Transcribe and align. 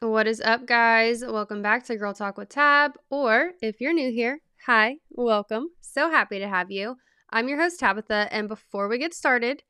What 0.00 0.28
is 0.28 0.40
up, 0.40 0.64
guys? 0.64 1.24
Welcome 1.24 1.60
back 1.60 1.84
to 1.86 1.96
Girl 1.96 2.14
Talk 2.14 2.38
with 2.38 2.50
Tab. 2.50 2.92
Or 3.10 3.54
if 3.60 3.80
you're 3.80 3.92
new 3.92 4.12
here, 4.12 4.40
hi, 4.64 4.98
welcome. 5.10 5.70
So 5.80 6.08
happy 6.08 6.38
to 6.38 6.46
have 6.46 6.70
you. 6.70 6.98
I'm 7.30 7.48
your 7.48 7.60
host, 7.60 7.80
Tabitha. 7.80 8.28
And 8.30 8.46
before 8.46 8.86
we 8.86 8.98
get 8.98 9.12
started, 9.12 9.64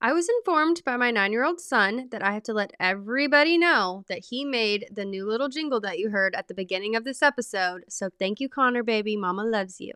I 0.00 0.14
was 0.14 0.26
informed 0.26 0.80
by 0.86 0.96
my 0.96 1.10
nine 1.10 1.32
year 1.32 1.44
old 1.44 1.60
son 1.60 2.08
that 2.12 2.22
I 2.22 2.32
have 2.32 2.44
to 2.44 2.54
let 2.54 2.72
everybody 2.80 3.58
know 3.58 4.06
that 4.08 4.24
he 4.30 4.42
made 4.42 4.86
the 4.90 5.04
new 5.04 5.28
little 5.28 5.50
jingle 5.50 5.82
that 5.82 5.98
you 5.98 6.08
heard 6.08 6.34
at 6.34 6.48
the 6.48 6.54
beginning 6.54 6.96
of 6.96 7.04
this 7.04 7.20
episode. 7.20 7.84
So 7.90 8.08
thank 8.18 8.40
you, 8.40 8.48
Connor, 8.48 8.84
baby. 8.84 9.18
Mama 9.18 9.44
loves 9.44 9.82
you. 9.82 9.92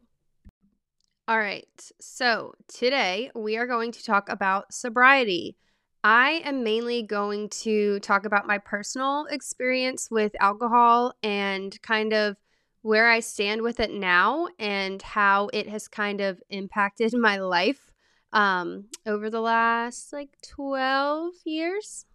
All 1.27 1.39
right. 1.39 1.91
So 1.99 2.53
today 2.69 3.31
we 3.35 3.57
are 3.57 3.67
going 3.67 3.93
to 3.93 4.05
talk 4.05 4.29
about 4.29 4.75
sobriety. 4.75 5.57
I 6.05 6.43
am 6.45 6.63
mainly 6.63 7.03
going 7.03 7.49
to 7.51 7.99
talk 8.01 8.25
about 8.25 8.47
my 8.47 8.59
personal 8.59 9.27
experience 9.31 10.09
with 10.11 10.33
alcohol 10.41 11.13
and 11.23 11.81
kind 11.83 12.13
of 12.13 12.37
where 12.83 13.09
I 13.09 13.21
stand 13.21 13.63
with 13.63 13.81
it 13.81 13.91
now 13.91 14.49
and 14.59 15.03
how 15.03 15.49
it 15.53 15.69
has 15.69 15.89
kind 15.89 16.21
of 16.21 16.41
impacted 16.51 17.13
my 17.17 17.39
life 17.39 17.93
um, 18.33 18.87
over 19.07 19.31
the 19.31 19.41
last 19.41 20.13
like 20.13 20.31
12 20.47 21.33
years. 21.45 22.07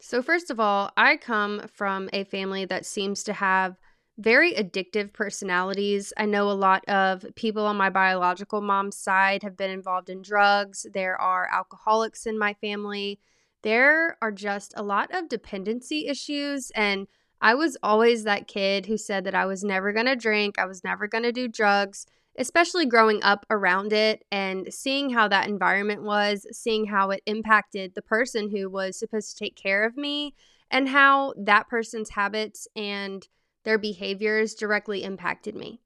So, 0.00 0.22
first 0.22 0.50
of 0.50 0.58
all, 0.58 0.90
I 0.96 1.16
come 1.16 1.62
from 1.74 2.08
a 2.12 2.24
family 2.24 2.64
that 2.66 2.86
seems 2.86 3.22
to 3.24 3.34
have 3.34 3.76
very 4.20 4.52
addictive 4.52 5.12
personalities. 5.12 6.12
I 6.16 6.26
know 6.26 6.50
a 6.50 6.52
lot 6.52 6.84
of 6.88 7.24
people 7.36 7.64
on 7.64 7.76
my 7.76 7.88
biological 7.88 8.60
mom's 8.60 8.96
side 8.96 9.42
have 9.42 9.56
been 9.56 9.70
involved 9.70 10.10
in 10.10 10.20
drugs. 10.20 10.86
There 10.92 11.18
are 11.20 11.48
alcoholics 11.50 12.26
in 12.26 12.38
my 12.38 12.54
family. 12.54 13.18
There 13.62 14.18
are 14.20 14.30
just 14.30 14.74
a 14.76 14.82
lot 14.82 15.14
of 15.14 15.28
dependency 15.28 16.06
issues. 16.06 16.70
And 16.74 17.06
I 17.40 17.54
was 17.54 17.78
always 17.82 18.24
that 18.24 18.46
kid 18.46 18.86
who 18.86 18.98
said 18.98 19.24
that 19.24 19.34
I 19.34 19.46
was 19.46 19.64
never 19.64 19.92
going 19.92 20.06
to 20.06 20.16
drink, 20.16 20.58
I 20.58 20.66
was 20.66 20.84
never 20.84 21.08
going 21.08 21.24
to 21.24 21.32
do 21.32 21.48
drugs, 21.48 22.06
especially 22.36 22.84
growing 22.84 23.22
up 23.22 23.46
around 23.48 23.94
it 23.94 24.24
and 24.30 24.72
seeing 24.72 25.10
how 25.10 25.28
that 25.28 25.48
environment 25.48 26.02
was, 26.02 26.46
seeing 26.52 26.84
how 26.86 27.10
it 27.10 27.22
impacted 27.24 27.94
the 27.94 28.02
person 28.02 28.50
who 28.50 28.68
was 28.68 28.98
supposed 28.98 29.30
to 29.30 29.44
take 29.44 29.56
care 29.56 29.84
of 29.84 29.96
me, 29.96 30.34
and 30.70 30.90
how 30.90 31.32
that 31.38 31.68
person's 31.68 32.10
habits 32.10 32.68
and 32.76 33.26
their 33.64 33.78
behaviors 33.78 34.54
directly 34.54 35.02
impacted 35.02 35.54
me. 35.54 35.80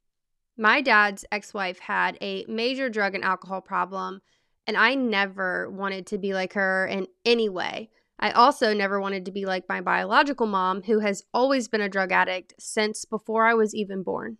My 0.56 0.80
dad's 0.80 1.24
ex 1.32 1.52
wife 1.52 1.80
had 1.80 2.16
a 2.20 2.44
major 2.46 2.88
drug 2.88 3.14
and 3.14 3.24
alcohol 3.24 3.60
problem, 3.60 4.20
and 4.66 4.76
I 4.76 4.94
never 4.94 5.68
wanted 5.70 6.06
to 6.08 6.18
be 6.18 6.32
like 6.32 6.52
her 6.52 6.86
in 6.86 7.08
any 7.24 7.48
way. 7.48 7.90
I 8.18 8.30
also 8.30 8.72
never 8.72 9.00
wanted 9.00 9.24
to 9.24 9.32
be 9.32 9.44
like 9.44 9.68
my 9.68 9.80
biological 9.80 10.46
mom, 10.46 10.82
who 10.82 11.00
has 11.00 11.24
always 11.34 11.68
been 11.68 11.80
a 11.80 11.88
drug 11.88 12.12
addict 12.12 12.54
since 12.58 13.04
before 13.04 13.46
I 13.46 13.54
was 13.54 13.74
even 13.74 14.02
born. 14.02 14.38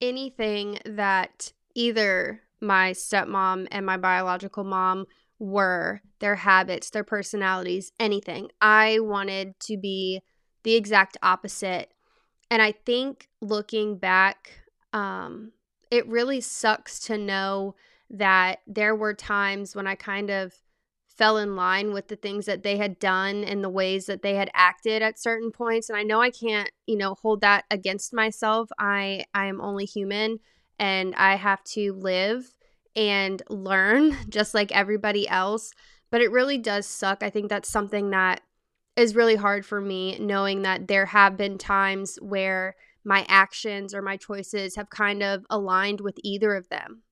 Anything 0.00 0.80
that 0.84 1.52
either 1.74 2.42
my 2.60 2.90
stepmom 2.90 3.68
and 3.70 3.86
my 3.86 3.96
biological 3.96 4.64
mom 4.64 5.06
were, 5.38 6.00
their 6.18 6.36
habits, 6.36 6.90
their 6.90 7.04
personalities, 7.04 7.92
anything, 8.00 8.50
I 8.60 8.98
wanted 8.98 9.58
to 9.60 9.76
be 9.76 10.22
the 10.64 10.74
exact 10.74 11.16
opposite 11.22 11.92
and 12.50 12.62
I 12.62 12.72
think 12.72 13.28
looking 13.40 13.98
back, 13.98 14.60
um, 14.92 15.52
it 15.90 16.06
really 16.06 16.40
sucks 16.40 17.00
to 17.00 17.18
know 17.18 17.74
that 18.10 18.60
there 18.66 18.94
were 18.94 19.14
times 19.14 19.74
when 19.74 19.86
I 19.86 19.94
kind 19.94 20.30
of 20.30 20.54
fell 21.08 21.38
in 21.38 21.56
line 21.56 21.92
with 21.92 22.08
the 22.08 22.16
things 22.16 22.46
that 22.46 22.62
they 22.62 22.76
had 22.76 22.98
done 22.98 23.42
and 23.42 23.64
the 23.64 23.70
ways 23.70 24.06
that 24.06 24.22
they 24.22 24.34
had 24.34 24.50
acted 24.54 25.02
at 25.02 25.18
certain 25.18 25.50
points 25.50 25.88
and 25.88 25.98
I 25.98 26.02
know 26.02 26.20
I 26.20 26.30
can't, 26.30 26.70
you 26.86 26.96
know, 26.96 27.14
hold 27.14 27.40
that 27.40 27.64
against 27.70 28.12
myself. 28.12 28.68
I 28.78 29.24
I 29.32 29.46
am 29.46 29.60
only 29.60 29.86
human 29.86 30.40
and 30.78 31.14
I 31.14 31.36
have 31.36 31.64
to 31.64 31.94
live 31.94 32.44
and 32.94 33.42
learn 33.48 34.16
just 34.28 34.52
like 34.54 34.72
everybody 34.72 35.26
else, 35.28 35.72
but 36.10 36.20
it 36.20 36.30
really 36.30 36.58
does 36.58 36.86
suck. 36.86 37.22
I 37.22 37.30
think 37.30 37.48
that's 37.48 37.68
something 37.68 38.10
that 38.10 38.42
is 38.96 39.14
really 39.14 39.36
hard 39.36 39.64
for 39.64 39.80
me 39.80 40.18
knowing 40.18 40.62
that 40.62 40.88
there 40.88 41.06
have 41.06 41.36
been 41.36 41.58
times 41.58 42.18
where 42.22 42.74
my 43.04 43.24
actions 43.28 43.94
or 43.94 44.02
my 44.02 44.16
choices 44.16 44.74
have 44.76 44.90
kind 44.90 45.22
of 45.22 45.44
aligned 45.50 46.00
with 46.00 46.18
either 46.24 46.54
of 46.54 46.68
them. 46.70 47.02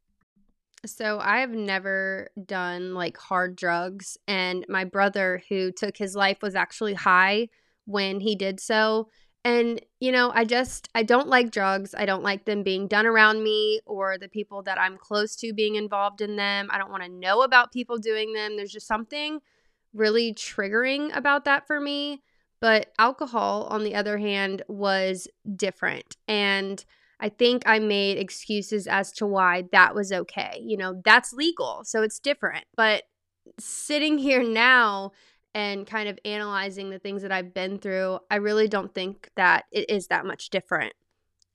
So 0.87 1.19
I 1.21 1.39
have 1.39 1.53
never 1.53 2.29
done 2.45 2.95
like 2.95 3.17
hard 3.17 3.57
drugs 3.57 4.19
and 4.27 4.67
my 4.69 4.85
brother 4.85 5.43
who 5.49 5.73
took 5.73 5.97
his 5.97 6.15
life 6.15 6.39
was 6.43 6.55
actually 6.55 6.95
high 6.95 7.49
when 7.87 8.21
he 8.21 8.35
did 8.35 8.61
so. 8.61 9.09
And 9.45 9.81
you 10.01 10.11
know, 10.11 10.33
I 10.35 10.45
just 10.45 10.89
I 10.95 11.03
don't 11.03 11.29
like 11.29 11.51
drugs. 11.51 11.95
I 11.97 12.07
don't 12.07 12.23
like 12.23 12.45
them 12.45 12.63
being 12.63 12.89
done 12.89 13.07
around 13.07 13.43
me 13.43 13.81
or 13.87 14.19
the 14.19 14.29
people 14.29 14.63
that 14.63 14.81
I'm 14.81 14.97
close 14.97 15.37
to 15.37 15.53
being 15.53 15.77
involved 15.77 16.21
in 16.21 16.37
them. 16.37 16.69
I 16.71 16.79
don't 16.79 16.91
want 16.91 17.03
to 17.05 17.09
know 17.09 17.43
about 17.43 17.73
people 17.73 17.99
doing 17.99 18.33
them. 18.33 18.57
There's 18.57 18.73
just 18.73 18.87
something 18.87 19.41
really 19.95 20.35
triggering 20.35 21.17
about 21.17 21.45
that 21.45 21.67
for 21.67 21.81
me. 21.81 22.23
But 22.61 22.93
alcohol, 22.99 23.67
on 23.71 23.85
the 23.85 23.95
other 23.95 24.19
hand, 24.19 24.63
was 24.69 25.29
different. 25.57 26.17
And 26.27 26.85
I 27.21 27.29
think 27.29 27.63
I 27.67 27.79
made 27.79 28.19
excuses 28.19 28.87
as 28.87 29.13
to 29.13 29.27
why 29.27 29.65
that 29.73 29.95
was 29.95 30.13
okay. 30.13 30.61
You 30.63 30.77
know, 30.77 31.01
that's 31.05 31.33
legal, 31.33 31.83
so 31.85 32.03
it's 32.03 32.19
different. 32.19 32.65
But 32.77 33.05
sitting 33.59 34.19
here 34.19 34.43
now 34.43 35.13
and 35.55 35.87
kind 35.87 36.09
of 36.09 36.19
analyzing 36.25 36.91
the 36.91 36.99
things 36.99 37.23
that 37.23 37.33
I've 37.33 37.55
been 37.55 37.79
through, 37.79 38.19
I 38.31 38.37
really 38.37 38.67
don't 38.67 38.93
think 38.95 39.31
that 39.37 39.67
it 39.71 39.89
is 39.89 40.09
that 40.09 40.27
much 40.27 40.51
different. 40.51 40.95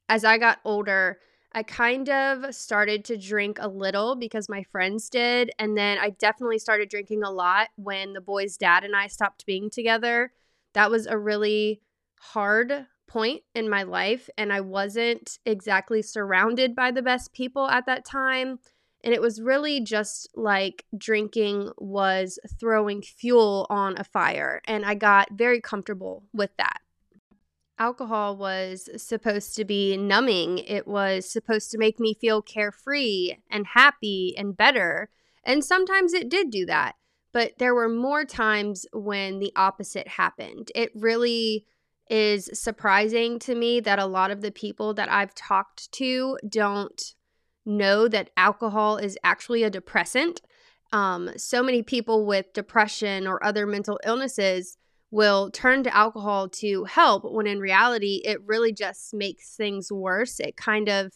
As 0.07 0.23
I 0.23 0.38
got 0.38 0.59
older, 0.63 1.19
I 1.51 1.63
kind 1.63 2.09
of 2.09 2.53
started 2.53 3.05
to 3.05 3.17
drink 3.17 3.57
a 3.59 3.67
little 3.67 4.15
because 4.15 4.49
my 4.49 4.63
friends 4.63 5.09
did. 5.09 5.51
And 5.57 5.77
then 5.77 5.97
I 5.97 6.11
definitely 6.11 6.59
started 6.59 6.89
drinking 6.89 7.23
a 7.23 7.31
lot 7.31 7.69
when 7.75 8.13
the 8.13 8.21
boy's 8.21 8.55
dad 8.55 8.83
and 8.83 8.95
I 8.95 9.07
stopped 9.07 9.45
being 9.45 9.69
together. 9.69 10.31
That 10.73 10.91
was 10.91 11.07
a 11.07 11.17
really 11.17 11.81
hard 12.19 12.85
point 13.07 13.41
in 13.55 13.67
my 13.67 13.83
life. 13.83 14.29
And 14.37 14.53
I 14.53 14.61
wasn't 14.61 15.39
exactly 15.45 16.03
surrounded 16.03 16.75
by 16.75 16.91
the 16.91 17.01
best 17.01 17.33
people 17.33 17.67
at 17.67 17.87
that 17.87 18.05
time. 18.05 18.59
And 19.03 19.13
it 19.13 19.21
was 19.21 19.41
really 19.41 19.81
just 19.81 20.29
like 20.35 20.85
drinking 20.95 21.71
was 21.77 22.37
throwing 22.59 23.01
fuel 23.01 23.66
on 23.71 23.97
a 23.97 24.03
fire. 24.03 24.61
And 24.66 24.85
I 24.85 24.93
got 24.93 25.29
very 25.31 25.61
comfortable 25.61 26.25
with 26.31 26.51
that 26.57 26.81
alcohol 27.79 28.38
was 28.38 28.90
supposed 28.97 29.56
to 29.56 29.66
be 29.66 29.97
numbing. 29.97 30.59
It 30.59 30.88
was 30.88 31.31
supposed 31.31 31.72
to 31.72 31.78
make 31.78 32.00
me 32.00 32.13
feel 32.13 32.41
carefree 32.41 33.35
and 33.50 33.66
happy 33.73 34.35
and 34.38 34.56
better. 34.56 35.09
And 35.44 35.63
sometimes 35.63 36.13
it 36.13 36.29
did 36.29 36.51
do 36.51 36.66
that. 36.66 36.95
But 37.31 37.53
there 37.57 37.75
were 37.75 37.90
more 37.90 38.25
times 38.25 38.85
when 38.91 39.40
the 39.40 39.53
opposite 39.56 40.07
happened. 40.07 40.72
It 40.75 40.91
really 40.95 41.66
is 42.09 42.50
surprising 42.53 43.40
to 43.40 43.56
me 43.56 43.79
that 43.79 44.00
a 44.00 44.06
lot 44.06 44.31
of 44.31 44.41
the 44.41 44.51
people 44.51 44.94
that 44.96 45.11
I've 45.11 45.35
talked 45.35 45.91
to 45.94 46.38
don't 46.47 47.13
know 47.66 48.07
that 48.07 48.31
alcohol 48.35 48.97
is 48.97 49.17
actually 49.23 49.63
a 49.63 49.69
depressant. 49.69 50.41
Um, 50.91 51.29
so 51.38 51.61
many 51.61 51.84
people 51.84 52.25
with 52.25 52.51
depression 52.53 53.28
or 53.28 53.44
other 53.44 53.67
mental 53.67 54.00
illnesses 54.03 54.78
will 55.12 55.50
turn 55.52 55.84
to 55.84 55.96
alcohol 55.96 56.50
to 56.50 56.84
help 56.84 57.24
when 57.24 57.47
in 57.47 57.59
reality 57.59 58.22
it 58.24 58.42
really 58.46 58.72
just 58.72 59.14
makes 59.14 59.56
things 59.56 59.92
worse. 59.92 60.40
It 60.40 60.56
kind 60.56 60.88
of 60.88 61.14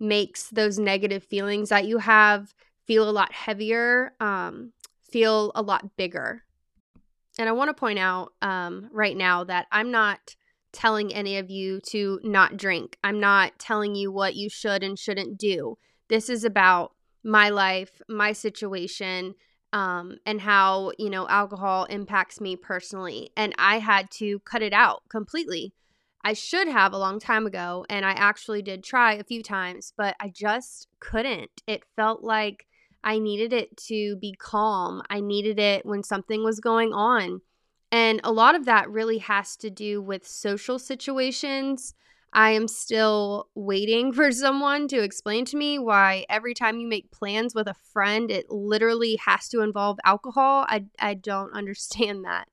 makes 0.00 0.48
those 0.48 0.78
negative 0.78 1.22
feelings 1.22 1.68
that 1.68 1.86
you 1.86 1.98
have 1.98 2.54
feel 2.86 3.08
a 3.08 3.12
lot 3.12 3.32
heavier, 3.32 4.14
um, 4.18 4.72
feel 5.10 5.52
a 5.54 5.62
lot 5.62 5.96
bigger. 5.96 6.42
And 7.38 7.48
I 7.48 7.52
want 7.52 7.68
to 7.68 7.74
point 7.74 7.98
out 7.98 8.32
um, 8.42 8.88
right 8.92 9.16
now 9.16 9.44
that 9.44 9.66
I'm 9.70 9.90
not 9.90 10.34
telling 10.72 11.12
any 11.12 11.38
of 11.38 11.50
you 11.50 11.80
to 11.80 12.20
not 12.22 12.56
drink. 12.56 12.96
I'm 13.04 13.20
not 13.20 13.58
telling 13.58 13.94
you 13.94 14.10
what 14.10 14.34
you 14.34 14.48
should 14.48 14.82
and 14.82 14.98
shouldn't 14.98 15.38
do. 15.38 15.78
This 16.08 16.28
is 16.28 16.44
about 16.44 16.92
my 17.22 17.50
life, 17.50 18.00
my 18.08 18.32
situation, 18.32 19.34
um, 19.72 20.16
and 20.26 20.40
how 20.40 20.92
you 20.98 21.10
know 21.10 21.28
alcohol 21.28 21.84
impacts 21.84 22.40
me 22.40 22.56
personally 22.56 23.30
and 23.36 23.54
i 23.58 23.78
had 23.78 24.10
to 24.10 24.38
cut 24.40 24.62
it 24.62 24.72
out 24.72 25.02
completely. 25.08 25.72
I 26.22 26.34
should 26.34 26.68
have 26.68 26.92
a 26.92 26.98
long 26.98 27.18
time 27.18 27.46
ago 27.46 27.86
and 27.88 28.04
i 28.04 28.12
actually 28.12 28.62
did 28.62 28.84
try 28.84 29.14
a 29.14 29.24
few 29.24 29.42
times 29.42 29.92
but 29.96 30.16
i 30.20 30.28
just 30.28 30.88
couldn't. 30.98 31.50
It 31.66 31.82
felt 31.96 32.22
like 32.22 32.66
i 33.02 33.18
needed 33.18 33.52
it 33.52 33.76
to 33.88 34.16
be 34.16 34.34
calm. 34.38 35.02
I 35.08 35.20
needed 35.20 35.58
it 35.58 35.86
when 35.86 36.02
something 36.02 36.44
was 36.44 36.60
going 36.60 36.92
on. 36.92 37.40
And 37.92 38.20
a 38.22 38.30
lot 38.30 38.54
of 38.54 38.66
that 38.66 38.88
really 38.88 39.18
has 39.18 39.56
to 39.56 39.70
do 39.70 40.00
with 40.00 40.26
social 40.26 40.78
situations 40.78 41.94
I 42.32 42.50
am 42.50 42.68
still 42.68 43.48
waiting 43.54 44.12
for 44.14 44.30
someone 44.32 44.88
to 44.88 45.02
explain 45.02 45.44
to 45.46 45.56
me 45.56 45.78
why 45.78 46.24
every 46.28 46.54
time 46.54 46.78
you 46.78 46.86
make 46.86 47.10
plans 47.10 47.54
with 47.54 47.66
a 47.68 47.74
friend, 47.92 48.30
it 48.30 48.50
literally 48.50 49.16
has 49.24 49.48
to 49.48 49.60
involve 49.60 49.98
alcohol. 50.04 50.66
I, 50.68 50.86
I 50.98 51.14
don't 51.14 51.52
understand 51.54 52.24
that. 52.24 52.48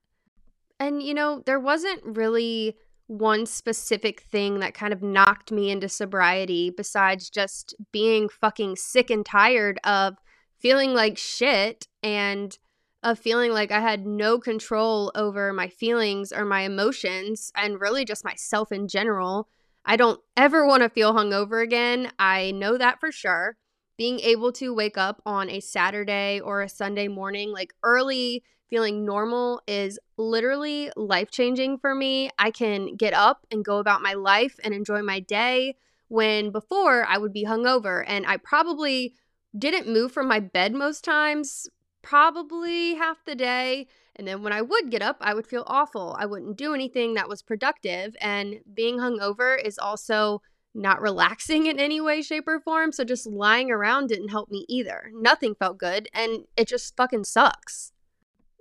And, 0.79 1.01
you 1.01 1.13
know, 1.13 1.41
there 1.45 1.59
wasn't 1.59 2.03
really 2.03 2.75
one 3.07 3.45
specific 3.45 4.21
thing 4.21 4.59
that 4.59 4.73
kind 4.73 4.91
of 4.91 5.01
knocked 5.01 5.51
me 5.51 5.71
into 5.71 5.87
sobriety 5.87 6.69
besides 6.69 7.29
just 7.29 7.73
being 7.91 8.27
fucking 8.29 8.75
sick 8.75 9.09
and 9.09 9.25
tired 9.25 9.79
of 9.83 10.17
feeling 10.59 10.93
like 10.93 11.17
shit 11.17 11.87
and 12.03 12.57
of 13.03 13.17
feeling 13.17 13.51
like 13.51 13.71
I 13.71 13.79
had 13.79 14.05
no 14.05 14.39
control 14.39 15.11
over 15.15 15.53
my 15.53 15.69
feelings 15.69 16.33
or 16.33 16.43
my 16.43 16.61
emotions 16.61 17.51
and 17.55 17.79
really 17.79 18.03
just 18.03 18.25
myself 18.25 18.71
in 18.71 18.87
general. 18.87 19.47
I 19.89 19.95
don't 19.95 20.19
ever 20.35 20.67
want 20.67 20.83
to 20.83 20.89
feel 20.89 21.13
hungover 21.13 21.63
again. 21.63 22.11
I 22.19 22.51
know 22.51 22.77
that 22.77 22.99
for 22.99 23.09
sure. 23.09 23.55
Being 23.97 24.19
able 24.19 24.51
to 24.53 24.75
wake 24.75 24.97
up 24.97 25.21
on 25.25 25.49
a 25.49 25.61
Saturday 25.61 26.41
or 26.41 26.61
a 26.61 26.69
Sunday 26.69 27.07
morning, 27.07 27.53
like 27.53 27.73
early, 27.83 28.43
feeling 28.69 29.05
normal, 29.05 29.61
is 29.65 29.97
literally 30.17 30.91
life 30.97 31.31
changing 31.31 31.77
for 31.77 31.95
me. 31.95 32.29
I 32.37 32.51
can 32.51 32.97
get 32.97 33.13
up 33.13 33.47
and 33.49 33.63
go 33.63 33.77
about 33.79 34.01
my 34.01 34.13
life 34.13 34.59
and 34.61 34.73
enjoy 34.73 35.01
my 35.03 35.21
day 35.21 35.77
when 36.09 36.51
before 36.51 37.05
I 37.05 37.17
would 37.17 37.31
be 37.31 37.45
hungover 37.45 38.03
and 38.05 38.25
I 38.27 38.37
probably 38.37 39.15
didn't 39.57 39.91
move 39.91 40.11
from 40.11 40.27
my 40.27 40.41
bed 40.41 40.73
most 40.73 41.05
times, 41.05 41.69
probably 42.07 42.95
half 42.95 43.25
the 43.25 43.35
day. 43.35 43.85
And 44.15 44.25
then 44.25 44.41
when 44.41 44.53
I 44.53 44.61
would 44.61 44.89
get 44.89 45.01
up, 45.01 45.17
I 45.19 45.33
would 45.33 45.45
feel 45.45 45.65
awful. 45.67 46.15
I 46.17 46.25
wouldn't 46.25 46.57
do 46.57 46.73
anything 46.73 47.15
that 47.15 47.27
was 47.27 47.41
productive. 47.41 48.15
And 48.21 48.61
being 48.73 48.97
hungover 48.97 49.61
is 49.61 49.77
also 49.77 50.41
not 50.73 51.01
relaxing 51.01 51.65
in 51.67 51.81
any 51.81 51.99
way, 51.99 52.21
shape, 52.21 52.47
or 52.47 52.61
form. 52.61 52.93
So 52.93 53.03
just 53.03 53.27
lying 53.27 53.69
around 53.71 54.07
didn't 54.07 54.29
help 54.29 54.49
me 54.49 54.65
either. 54.69 55.11
Nothing 55.13 55.53
felt 55.53 55.77
good. 55.77 56.07
And 56.13 56.45
it 56.55 56.69
just 56.69 56.95
fucking 56.95 57.25
sucks. 57.25 57.91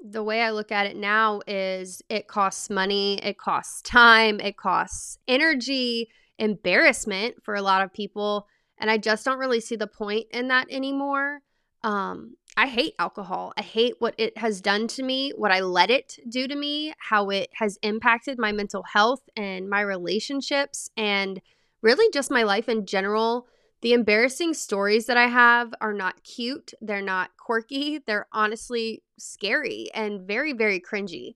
The 0.05 0.25
way 0.25 0.43
I 0.43 0.51
look 0.51 0.73
at 0.73 0.87
it 0.87 0.97
now 0.97 1.41
is 1.47 2.03
it 2.09 2.27
costs 2.27 2.69
money, 2.69 3.21
it 3.23 3.39
costs 3.39 3.81
time, 3.81 4.41
it 4.41 4.57
costs 4.57 5.19
energy, 5.29 6.11
embarrassment 6.39 7.45
for 7.45 7.55
a 7.55 7.63
lot 7.63 7.83
of 7.83 7.93
people. 7.93 8.49
And 8.79 8.91
I 8.91 8.99
just 8.99 9.25
don't 9.25 9.39
really 9.39 9.61
see 9.61 9.77
the 9.77 9.87
point 9.87 10.27
in 10.33 10.49
that 10.49 10.67
anymore. 10.69 11.43
Um, 11.83 12.35
I 12.59 12.67
hate 12.69 12.95
alcohol. 12.99 13.53
I 13.59 13.63
hate 13.63 13.97
what 13.99 14.15
it 14.17 14.39
has 14.39 14.63
done 14.63 14.89
to 14.89 15.03
me, 15.03 15.33
what 15.37 15.53
I 15.53 15.61
let 15.61 15.91
it 15.91 16.19
do 16.29 16.49
to 16.49 16.57
me, 16.57 16.95
how 16.99 17.29
it 17.29 17.51
has 17.55 17.79
impacted 17.83 18.39
my 18.39 18.51
mental 18.51 18.83
health 18.83 19.29
and 19.37 19.69
my 19.69 19.83
relationships, 19.83 20.91
and 20.97 21.43
really 21.83 22.11
just 22.13 22.31
my 22.31 22.45
life 22.45 22.69
in 22.69 22.87
general. 22.87 23.47
The 23.83 23.93
embarrassing 23.93 24.55
stories 24.55 25.05
that 25.07 25.19
I 25.19 25.27
have 25.27 25.75
are 25.83 25.93
not 25.93 26.25
cute. 26.25 26.73
They're 26.81 27.03
not 27.03 27.37
quirky. 27.37 27.99
They're 27.99 28.27
honestly 28.33 29.03
scary 29.19 29.91
and 29.95 30.23
very, 30.23 30.55
very 30.55 30.81
cringy. 30.81 31.35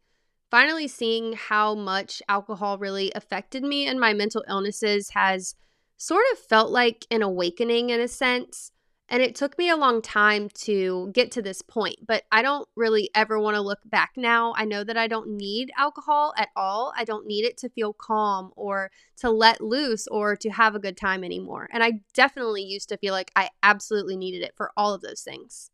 Finally, 0.51 0.89
seeing 0.89 1.35
how 1.35 1.75
much 1.75 2.23
alcohol 2.29 2.79
really 2.79 3.13
affected 3.15 3.63
me 3.63 3.87
and 3.87 4.01
my 4.01 4.15
mental 4.15 4.43
illnesses 4.49 5.11
has 5.11 5.55
sort 5.99 6.25
of 6.33 6.39
felt 6.39 6.71
like 6.71 7.07
an 7.11 7.21
awakening 7.21 7.91
in 7.91 8.01
a 8.01 8.09
sense. 8.09 8.73
And 9.11 9.25
it 9.25 9.35
took 9.35 9.59
me 9.59 9.69
a 9.69 9.77
long 9.77 10.03
time 10.03 10.49
to 10.61 11.11
get 11.13 11.33
to 11.33 11.43
this 11.43 11.63
point, 11.63 11.97
but 12.07 12.23
I 12.31 12.43
don't 12.43 12.69
really 12.77 13.11
ever 13.13 13.41
want 13.41 13.57
to 13.57 13.61
look 13.61 13.81
back 13.85 14.13
now. 14.17 14.55
I 14.57 14.65
know 14.65 14.85
that 14.85 14.97
I 14.97 15.09
don't 15.09 15.37
need 15.37 15.73
alcohol 15.77 16.33
at 16.37 16.51
all. 16.55 16.93
I 16.97 17.03
don't 17.03 17.27
need 17.27 17.45
it 17.45 17.57
to 17.59 17.69
feel 17.69 17.93
calm 17.93 18.53
or 18.55 18.93
to 19.17 19.29
let 19.29 19.61
loose 19.61 20.07
or 20.07 20.37
to 20.37 20.51
have 20.51 20.77
a 20.77 20.81
good 20.81 20.97
time 20.97 21.25
anymore. 21.25 21.69
And 21.73 21.83
I 21.83 22.03
definitely 22.15 22.63
used 22.63 22.89
to 22.91 22.97
feel 22.99 23.13
like 23.13 23.33
I 23.35 23.51
absolutely 23.65 24.17
needed 24.17 24.43
it 24.43 24.55
for 24.57 24.71
all 24.77 24.95
of 24.95 25.01
those 25.01 25.23
things. 25.23 25.73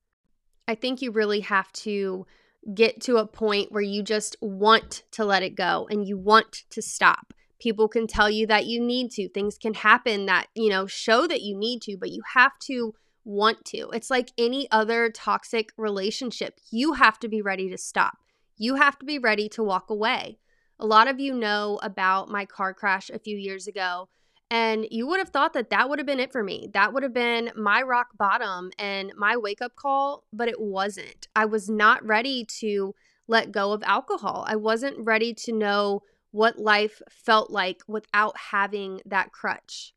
I 0.67 0.75
think 0.75 1.03
you 1.03 1.11
really 1.13 1.41
have 1.41 1.71
to 1.73 2.27
get 2.75 3.03
to 3.03 3.19
a 3.19 3.27
point 3.27 3.71
where 3.71 3.83
you 3.83 4.03
just 4.03 4.37
want 4.41 5.03
to 5.11 5.27
let 5.27 5.43
it 5.43 5.55
go 5.55 5.87
and 5.91 6.09
you 6.09 6.17
want 6.17 6.65
to 6.71 6.81
stop. 6.81 7.35
People 7.59 7.87
can 7.87 8.07
tell 8.07 8.31
you 8.31 8.47
that 8.47 8.65
you 8.65 8.81
need 8.81 9.11
to. 9.13 9.29
Things 9.29 9.59
can 9.59 9.75
happen 9.75 10.25
that, 10.25 10.47
you 10.55 10.71
know, 10.71 10.87
show 10.87 11.27
that 11.27 11.43
you 11.43 11.55
need 11.55 11.83
to, 11.83 11.99
but 11.99 12.11
you 12.11 12.23
have 12.35 12.59
to 12.61 12.95
want 13.27 13.65
to. 13.67 13.91
It's 13.91 14.09
like 14.09 14.33
any 14.39 14.71
other 14.71 15.11
toxic 15.11 15.73
relationship. 15.77 16.61
You 16.71 16.95
have 16.95 17.19
to 17.19 17.29
be 17.29 17.43
ready 17.43 17.69
to 17.69 17.77
stop. 17.77 18.19
You 18.57 18.77
have 18.77 18.99
to 19.01 19.05
be 19.05 19.19
ready 19.19 19.49
to 19.51 19.63
walk 19.63 19.91
away. 19.91 20.39
A 20.79 20.87
lot 20.87 21.09
of 21.09 21.19
you 21.19 21.35
know 21.35 21.79
about 21.83 22.31
my 22.31 22.47
car 22.47 22.73
crash 22.73 23.11
a 23.11 23.19
few 23.19 23.37
years 23.37 23.67
ago, 23.67 24.09
and 24.51 24.87
you 24.91 25.07
would 25.09 25.19
have 25.19 25.31
thought 25.31 25.55
that 25.55 25.71
that 25.71 25.89
would 25.89 25.99
have 25.99 26.07
been 26.07 26.21
it 26.21 26.33
for 26.33 26.45
me. 26.45 26.69
That 26.73 26.93
would 26.93 27.03
have 27.03 27.15
been 27.15 27.51
my 27.57 27.83
rock 27.83 28.09
bottom 28.17 28.71
and 28.79 29.13
my 29.17 29.37
wake 29.37 29.61
up 29.61 29.75
call, 29.75 30.25
but 30.33 30.49
it 30.49 30.61
wasn't. 30.61 31.27
I 31.35 31.47
was 31.47 31.69
not 31.69 32.07
ready 32.07 32.45
to 32.61 32.95
let 33.27 33.51
go 33.51 33.73
of 33.73 33.83
alcohol. 33.85 34.45
I 34.47 34.55
wasn't 34.55 35.05
ready 35.05 35.35
to 35.35 35.53
know 35.53 36.03
what 36.31 36.59
life 36.59 37.03
felt 37.11 37.51
like 37.51 37.81
without 37.89 38.37
having 38.53 39.01
that 39.07 39.33
crutch. 39.33 39.95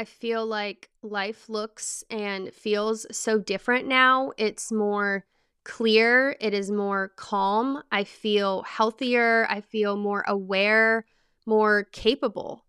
I 0.00 0.04
feel 0.04 0.46
like 0.46 0.88
life 1.02 1.50
looks 1.50 2.02
and 2.08 2.54
feels 2.54 3.06
so 3.14 3.38
different 3.38 3.86
now. 3.86 4.32
It's 4.38 4.72
more 4.72 5.26
clear, 5.62 6.38
it 6.40 6.54
is 6.54 6.70
more 6.70 7.12
calm. 7.16 7.82
I 7.92 8.04
feel 8.04 8.62
healthier, 8.62 9.46
I 9.50 9.60
feel 9.60 9.98
more 9.98 10.24
aware, 10.26 11.04
more 11.44 11.84
capable. 11.92 12.64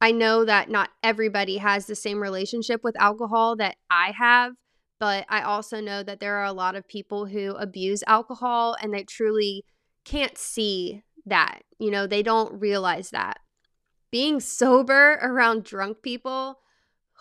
I 0.00 0.10
know 0.10 0.44
that 0.44 0.68
not 0.68 0.90
everybody 1.00 1.58
has 1.58 1.86
the 1.86 1.94
same 1.94 2.20
relationship 2.20 2.80
with 2.82 3.00
alcohol 3.00 3.54
that 3.58 3.76
I 3.88 4.10
have, 4.10 4.54
but 4.98 5.26
I 5.28 5.42
also 5.42 5.80
know 5.80 6.02
that 6.02 6.18
there 6.18 6.38
are 6.38 6.44
a 6.46 6.52
lot 6.52 6.74
of 6.74 6.88
people 6.88 7.26
who 7.26 7.54
abuse 7.54 8.02
alcohol 8.08 8.76
and 8.82 8.92
they 8.92 9.04
truly 9.04 9.64
can't 10.04 10.36
see 10.36 11.04
that. 11.24 11.60
You 11.78 11.92
know, 11.92 12.08
they 12.08 12.24
don't 12.24 12.60
realize 12.60 13.10
that. 13.10 13.38
Being 14.10 14.40
sober 14.40 15.12
around 15.22 15.62
drunk 15.62 16.02
people 16.02 16.58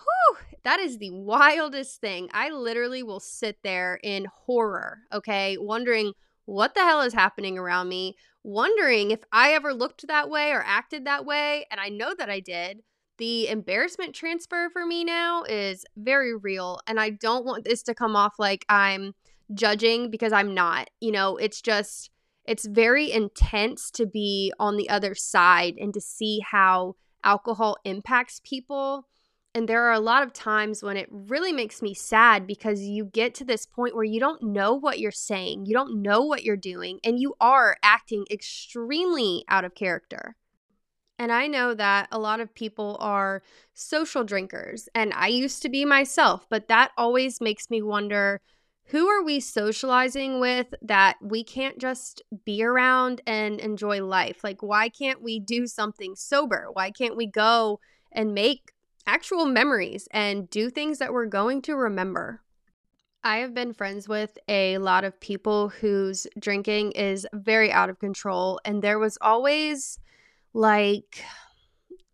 Whew, 0.04 0.38
that 0.64 0.80
is 0.80 0.98
the 0.98 1.12
wildest 1.12 2.00
thing. 2.02 2.30
I 2.34 2.50
literally 2.50 3.04
will 3.04 3.20
sit 3.20 3.58
there 3.64 4.00
in 4.04 4.28
horror, 4.46 5.00
okay, 5.12 5.58
wondering 5.58 6.14
what 6.46 6.74
the 6.74 6.82
hell 6.82 7.02
is 7.02 7.14
happening 7.14 7.58
around 7.58 7.90
me, 7.90 8.16
wondering 8.44 9.12
if 9.12 9.22
I 9.32 9.54
ever 9.54 9.74
looked 9.74 10.08
that 10.08 10.30
way 10.30 10.52
or 10.52 10.64
acted 10.66 11.06
that 11.06 11.26
way. 11.26 11.66
And 11.72 11.80
I 11.80 11.90
know 11.90 12.14
that 12.18 12.30
I 12.30 12.40
did. 12.40 12.82
The 13.18 13.48
embarrassment 13.48 14.14
transfer 14.16 14.70
for 14.72 14.86
me 14.86 15.04
now 15.04 15.44
is 15.44 15.86
very 15.96 16.36
real. 16.36 16.80
And 16.88 17.00
I 17.00 17.12
don't 17.12 17.46
want 17.46 17.64
this 17.64 17.84
to 17.84 17.96
come 17.96 18.16
off 18.16 18.34
like 18.40 18.66
I'm 18.68 19.14
judging 19.54 20.10
because 20.10 20.34
I'm 20.34 20.54
not. 20.54 20.90
You 21.00 21.12
know, 21.12 21.38
it's 21.38 21.62
just, 21.62 22.10
it's 22.46 22.66
very 22.66 23.12
intense 23.12 23.92
to 23.92 24.06
be 24.06 24.52
on 24.60 24.78
the 24.78 24.90
other 24.90 25.16
side 25.16 25.76
and 25.80 25.94
to 25.94 26.02
see 26.02 26.40
how 26.40 26.96
alcohol 27.24 27.78
impacts 27.86 28.42
people 28.44 29.08
and 29.56 29.70
there 29.70 29.84
are 29.84 29.94
a 29.94 30.00
lot 30.00 30.24
of 30.24 30.34
times 30.34 30.82
when 30.82 30.98
it 30.98 31.08
really 31.12 31.52
makes 31.52 31.82
me 31.82 31.94
sad 31.94 32.48
because 32.48 32.82
you 32.82 33.06
get 33.06 33.36
to 33.36 33.46
this 33.46 33.66
point 33.66 33.96
where 33.96 34.04
you 34.04 34.20
don't 34.20 34.42
know 34.42 34.74
what 34.74 35.00
you're 35.00 35.12
saying, 35.12 35.66
you 35.66 35.74
don't 35.74 36.02
know 36.02 36.22
what 36.22 36.44
you're 36.44 36.58
doing, 36.58 37.00
and 37.04 37.20
you 37.20 37.36
are 37.40 37.78
acting 37.84 38.26
extremely 38.32 39.46
out 39.48 39.64
of 39.64 39.76
character. 39.76 40.36
And 41.20 41.32
I 41.32 41.48
know 41.48 41.76
that 41.76 42.08
a 42.12 42.18
lot 42.18 42.40
of 42.40 42.56
people 42.56 42.98
are 43.00 43.44
social 43.74 44.24
drinkers, 44.24 44.90
and 44.96 45.14
I 45.14 45.28
used 45.28 45.62
to 45.62 45.70
be 45.70 45.86
myself, 45.86 46.48
but 46.50 46.68
that 46.68 46.92
always 46.98 47.40
makes 47.40 47.70
me 47.70 47.82
wonder 47.82 48.42
who 48.88 49.08
are 49.08 49.24
we 49.24 49.40
socializing 49.40 50.40
with 50.40 50.74
that 50.82 51.16
we 51.22 51.44
can't 51.44 51.78
just 51.78 52.22
be 52.44 52.64
around 52.64 53.22
and 53.26 53.60
enjoy 53.60 54.04
life? 54.04 54.44
Like, 54.44 54.62
why 54.62 54.90
can't 54.90 55.22
we 55.22 55.40
do 55.40 55.68
something 55.68 56.16
sober? 56.16 56.68
Why 56.74 56.92
can't 56.92 57.16
we 57.16 57.28
go 57.28 57.80
and 58.12 58.34
make 58.34 58.73
actual 59.06 59.46
memories 59.46 60.08
and 60.12 60.50
do 60.50 60.70
things 60.70 61.00
that 61.00 61.14
we're 61.14 61.26
going 61.26 61.62
to 61.64 61.76
remember. 61.76 62.42
I 63.24 63.38
have 63.38 63.54
been 63.54 63.74
friends 63.74 64.10
with 64.10 64.38
a 64.50 64.78
lot 64.80 65.04
of 65.04 65.20
people 65.20 65.70
whose 65.70 66.28
drinking 66.38 66.92
is 66.92 67.26
very 67.34 67.72
out 67.72 67.90
of 67.90 68.00
control 68.00 68.60
and 68.66 68.82
there 68.82 69.00
was 69.00 69.18
always 69.22 70.00
like 70.54 71.24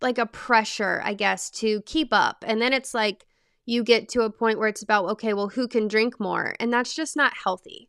like 0.01 0.17
a 0.17 0.25
pressure, 0.25 1.01
I 1.03 1.13
guess, 1.13 1.49
to 1.51 1.81
keep 1.81 2.09
up. 2.11 2.45
And 2.47 2.61
then 2.61 2.73
it's 2.73 2.93
like 2.93 3.25
you 3.65 3.83
get 3.83 4.07
to 4.09 4.21
a 4.21 4.29
point 4.29 4.57
where 4.57 4.69
it's 4.69 4.83
about 4.83 5.05
okay, 5.05 5.33
well, 5.33 5.49
who 5.49 5.67
can 5.67 5.87
drink 5.87 6.19
more? 6.19 6.55
And 6.59 6.71
that's 6.71 6.93
just 6.95 7.15
not 7.15 7.33
healthy. 7.43 7.88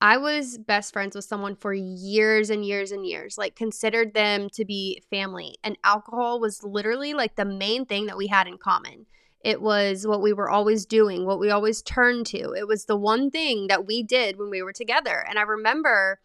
I 0.00 0.16
was 0.16 0.58
best 0.58 0.92
friends 0.92 1.16
with 1.16 1.24
someone 1.24 1.56
for 1.56 1.74
years 1.74 2.50
and 2.50 2.64
years 2.64 2.92
and 2.92 3.04
years, 3.04 3.36
like 3.36 3.56
considered 3.56 4.14
them 4.14 4.48
to 4.50 4.64
be 4.64 5.02
family. 5.10 5.56
And 5.64 5.76
alcohol 5.82 6.38
was 6.40 6.62
literally 6.62 7.14
like 7.14 7.34
the 7.34 7.44
main 7.44 7.84
thing 7.84 8.06
that 8.06 8.16
we 8.16 8.28
had 8.28 8.46
in 8.46 8.58
common. 8.58 9.06
It 9.40 9.60
was 9.60 10.06
what 10.06 10.22
we 10.22 10.32
were 10.32 10.50
always 10.50 10.86
doing, 10.86 11.24
what 11.24 11.40
we 11.40 11.50
always 11.50 11.82
turned 11.82 12.26
to. 12.26 12.52
It 12.52 12.68
was 12.68 12.84
the 12.84 12.96
one 12.96 13.30
thing 13.30 13.66
that 13.68 13.86
we 13.86 14.02
did 14.02 14.36
when 14.36 14.50
we 14.50 14.62
were 14.62 14.72
together. 14.72 15.24
And 15.28 15.38
I 15.38 15.42
remember 15.42 16.20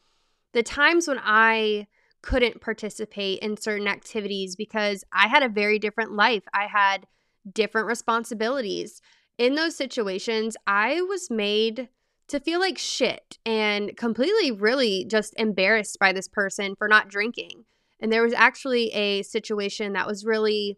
the 0.53 0.63
times 0.63 1.07
when 1.07 1.19
I 1.23 1.87
couldn't 2.21 2.61
participate 2.61 3.39
in 3.39 3.57
certain 3.57 3.87
activities 3.87 4.55
because 4.55 5.03
I 5.11 5.27
had 5.27 5.43
a 5.43 5.49
very 5.49 5.79
different 5.79 6.13
life. 6.13 6.43
I 6.53 6.67
had 6.67 7.05
different 7.51 7.87
responsibilities. 7.87 9.01
In 9.37 9.55
those 9.55 9.75
situations, 9.75 10.55
I 10.67 11.01
was 11.01 11.29
made 11.29 11.89
to 12.27 12.39
feel 12.39 12.59
like 12.59 12.77
shit 12.77 13.37
and 13.45 13.95
completely, 13.97 14.51
really 14.51 15.05
just 15.05 15.33
embarrassed 15.37 15.97
by 15.99 16.13
this 16.13 16.27
person 16.27 16.75
for 16.75 16.87
not 16.87 17.09
drinking. 17.09 17.65
And 17.99 18.11
there 18.11 18.23
was 18.23 18.33
actually 18.33 18.91
a 18.93 19.21
situation 19.23 19.93
that 19.93 20.07
was 20.07 20.25
really 20.25 20.77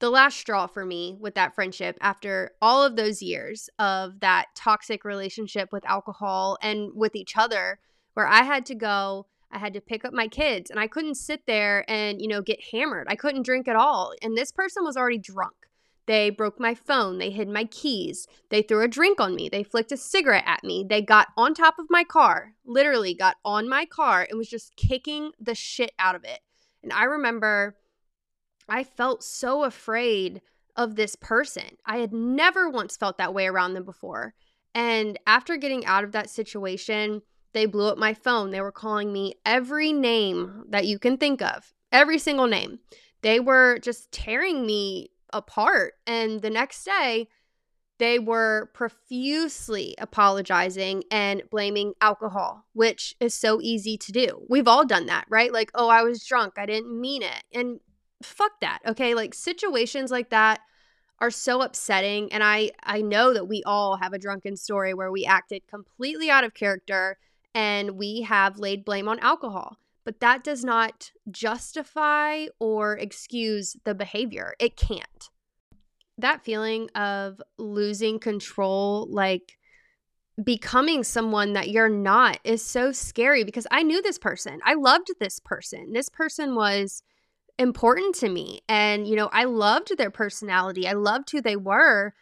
the 0.00 0.10
last 0.10 0.38
straw 0.38 0.66
for 0.66 0.84
me 0.84 1.16
with 1.20 1.34
that 1.34 1.54
friendship 1.54 1.96
after 2.00 2.52
all 2.60 2.82
of 2.82 2.96
those 2.96 3.22
years 3.22 3.70
of 3.78 4.20
that 4.20 4.46
toxic 4.54 5.04
relationship 5.04 5.70
with 5.72 5.86
alcohol 5.86 6.58
and 6.60 6.90
with 6.94 7.14
each 7.14 7.36
other, 7.36 7.78
where 8.14 8.26
I 8.26 8.42
had 8.42 8.66
to 8.66 8.74
go. 8.74 9.26
I 9.52 9.58
had 9.58 9.74
to 9.74 9.80
pick 9.80 10.04
up 10.04 10.12
my 10.12 10.26
kids 10.26 10.68
and 10.68 10.80
I 10.80 10.88
couldn't 10.88 11.14
sit 11.14 11.42
there 11.46 11.88
and, 11.88 12.20
you 12.20 12.26
know, 12.26 12.42
get 12.42 12.60
hammered. 12.72 13.06
I 13.08 13.14
couldn't 13.14 13.46
drink 13.46 13.68
at 13.68 13.76
all. 13.76 14.12
And 14.20 14.36
this 14.36 14.50
person 14.50 14.82
was 14.84 14.96
already 14.96 15.18
drunk. 15.18 15.54
They 16.06 16.30
broke 16.30 16.60
my 16.60 16.74
phone. 16.74 17.18
They 17.18 17.30
hid 17.30 17.48
my 17.48 17.64
keys. 17.64 18.26
They 18.50 18.62
threw 18.62 18.82
a 18.82 18.88
drink 18.88 19.20
on 19.20 19.34
me. 19.34 19.48
They 19.48 19.62
flicked 19.62 19.92
a 19.92 19.96
cigarette 19.96 20.44
at 20.46 20.62
me. 20.62 20.84
They 20.88 21.00
got 21.00 21.28
on 21.36 21.54
top 21.54 21.78
of 21.78 21.86
my 21.88 22.04
car, 22.04 22.54
literally 22.64 23.14
got 23.14 23.36
on 23.44 23.68
my 23.68 23.86
car 23.86 24.26
and 24.28 24.38
was 24.38 24.48
just 24.48 24.76
kicking 24.76 25.32
the 25.40 25.54
shit 25.54 25.92
out 25.98 26.14
of 26.14 26.24
it. 26.24 26.40
And 26.82 26.92
I 26.92 27.04
remember 27.04 27.76
I 28.68 28.84
felt 28.84 29.22
so 29.22 29.64
afraid 29.64 30.40
of 30.76 30.96
this 30.96 31.16
person. 31.16 31.76
I 31.86 31.98
had 31.98 32.12
never 32.12 32.68
once 32.68 32.96
felt 32.96 33.18
that 33.18 33.34
way 33.34 33.46
around 33.46 33.74
them 33.74 33.84
before. 33.84 34.34
And 34.74 35.18
after 35.26 35.56
getting 35.56 35.86
out 35.86 36.04
of 36.04 36.12
that 36.12 36.30
situation, 36.30 37.22
they 37.52 37.66
blew 37.66 37.86
up 37.86 37.98
my 37.98 38.14
phone. 38.14 38.50
They 38.50 38.60
were 38.60 38.72
calling 38.72 39.12
me 39.12 39.34
every 39.46 39.92
name 39.92 40.64
that 40.70 40.86
you 40.86 40.98
can 40.98 41.16
think 41.16 41.40
of, 41.40 41.72
every 41.92 42.18
single 42.18 42.48
name. 42.48 42.80
They 43.22 43.38
were 43.38 43.78
just 43.78 44.10
tearing 44.10 44.66
me 44.66 45.10
apart. 45.34 45.94
And 46.06 46.40
the 46.40 46.50
next 46.50 46.84
day, 46.84 47.28
they 47.98 48.18
were 48.18 48.70
profusely 48.74 49.94
apologizing 49.98 51.04
and 51.10 51.42
blaming 51.50 51.92
alcohol, 52.00 52.64
which 52.72 53.14
is 53.20 53.34
so 53.34 53.60
easy 53.60 53.96
to 53.98 54.12
do. 54.12 54.44
We've 54.48 54.66
all 54.66 54.84
done 54.84 55.06
that, 55.06 55.26
right? 55.28 55.52
Like, 55.52 55.70
oh, 55.74 55.88
I 55.88 56.02
was 56.02 56.24
drunk. 56.24 56.54
I 56.56 56.66
didn't 56.66 57.00
mean 57.00 57.22
it. 57.22 57.44
And 57.52 57.80
fuck 58.22 58.52
that. 58.60 58.80
Okay? 58.86 59.14
Like 59.14 59.34
situations 59.34 60.10
like 60.10 60.30
that 60.30 60.60
are 61.20 61.30
so 61.30 61.62
upsetting 61.62 62.32
and 62.32 62.42
I 62.42 62.72
I 62.82 63.00
know 63.00 63.32
that 63.32 63.46
we 63.46 63.62
all 63.64 63.96
have 63.96 64.12
a 64.12 64.18
drunken 64.18 64.56
story 64.56 64.94
where 64.94 65.12
we 65.12 65.24
acted 65.24 65.66
completely 65.68 66.28
out 66.28 66.42
of 66.42 66.54
character 66.54 67.18
and 67.54 67.92
we 67.92 68.22
have 68.22 68.58
laid 68.58 68.84
blame 68.84 69.08
on 69.08 69.20
alcohol 69.20 69.78
but 70.04 70.20
that 70.20 70.44
does 70.44 70.64
not 70.64 71.10
justify 71.30 72.46
or 72.58 72.96
excuse 72.96 73.76
the 73.84 73.94
behavior. 73.94 74.54
It 74.58 74.76
can't. 74.76 75.30
That 76.18 76.44
feeling 76.44 76.90
of 76.90 77.40
losing 77.58 78.18
control, 78.18 79.08
like 79.10 79.56
becoming 80.42 81.04
someone 81.04 81.54
that 81.54 81.70
you're 81.70 81.88
not, 81.88 82.38
is 82.44 82.64
so 82.64 82.92
scary 82.92 83.44
because 83.44 83.66
I 83.70 83.82
knew 83.82 84.02
this 84.02 84.18
person. 84.18 84.60
I 84.64 84.74
loved 84.74 85.10
this 85.18 85.40
person. 85.40 85.92
This 85.92 86.08
person 86.08 86.54
was 86.54 87.02
important 87.58 88.14
to 88.16 88.28
me. 88.28 88.60
And, 88.68 89.06
you 89.06 89.16
know, 89.16 89.28
I 89.32 89.44
loved 89.44 89.96
their 89.96 90.10
personality, 90.10 90.86
I 90.86 90.92
loved 90.92 91.30
who 91.30 91.40
they 91.40 91.56
were, 91.56 92.14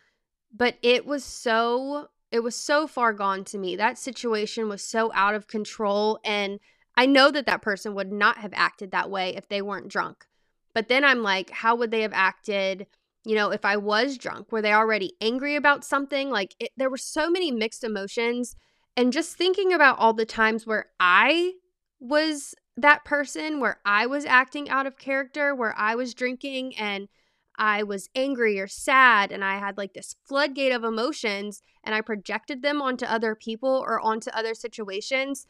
but 0.54 0.76
it 0.82 1.06
was 1.06 1.24
so. 1.24 2.08
It 2.30 2.42
was 2.42 2.56
so 2.56 2.86
far 2.86 3.12
gone 3.12 3.44
to 3.44 3.58
me. 3.58 3.76
That 3.76 3.98
situation 3.98 4.66
was 4.66 4.82
so 4.82 5.12
out 5.12 5.34
of 5.34 5.48
control. 5.48 6.18
And 6.24 6.60
I 6.96 7.06
know 7.06 7.30
that 7.30 7.46
that 7.46 7.62
person 7.62 7.94
would 7.94 8.12
not 8.12 8.38
have 8.38 8.52
acted 8.54 8.90
that 8.90 9.10
way 9.10 9.34
if 9.34 9.48
they 9.48 9.62
weren't 9.62 9.88
drunk. 9.88 10.26
But 10.74 10.88
then 10.88 11.04
I'm 11.04 11.22
like, 11.22 11.50
how 11.50 11.74
would 11.76 11.90
they 11.90 12.02
have 12.02 12.12
acted, 12.14 12.86
you 13.24 13.34
know, 13.34 13.50
if 13.50 13.64
I 13.64 13.76
was 13.76 14.18
drunk? 14.18 14.52
Were 14.52 14.62
they 14.62 14.72
already 14.72 15.14
angry 15.20 15.56
about 15.56 15.84
something? 15.84 16.30
Like, 16.30 16.54
it, 16.58 16.70
there 16.76 16.90
were 16.90 16.96
so 16.96 17.30
many 17.30 17.50
mixed 17.50 17.84
emotions. 17.84 18.56
And 18.96 19.12
just 19.12 19.36
thinking 19.36 19.72
about 19.72 19.98
all 19.98 20.12
the 20.12 20.26
times 20.26 20.66
where 20.66 20.86
I 21.00 21.52
was 22.00 22.54
that 22.76 23.04
person, 23.04 23.60
where 23.60 23.80
I 23.84 24.06
was 24.06 24.24
acting 24.24 24.68
out 24.70 24.86
of 24.86 24.98
character, 24.98 25.54
where 25.54 25.74
I 25.76 25.94
was 25.94 26.14
drinking 26.14 26.76
and 26.76 27.08
I 27.56 27.82
was 27.82 28.08
angry 28.14 28.58
or 28.58 28.66
sad, 28.66 29.30
and 29.30 29.44
I 29.44 29.58
had 29.58 29.76
like 29.76 29.92
this 29.92 30.16
floodgate 30.24 30.72
of 30.72 30.84
emotions 30.84 31.62
and 31.84 31.94
I 31.94 32.00
projected 32.00 32.62
them 32.62 32.80
onto 32.80 33.04
other 33.04 33.34
people 33.34 33.84
or 33.86 34.00
onto 34.00 34.30
other 34.30 34.54
situations 34.54 35.46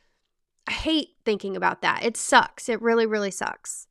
I 0.67 0.73
hate 0.73 1.09
thinking 1.25 1.57
about 1.57 1.83
that. 1.83 2.05
It 2.05 2.17
sucks. 2.17 2.69
It 2.69 2.81
really, 2.81 3.07
really 3.07 3.31
sucks. 3.31 3.87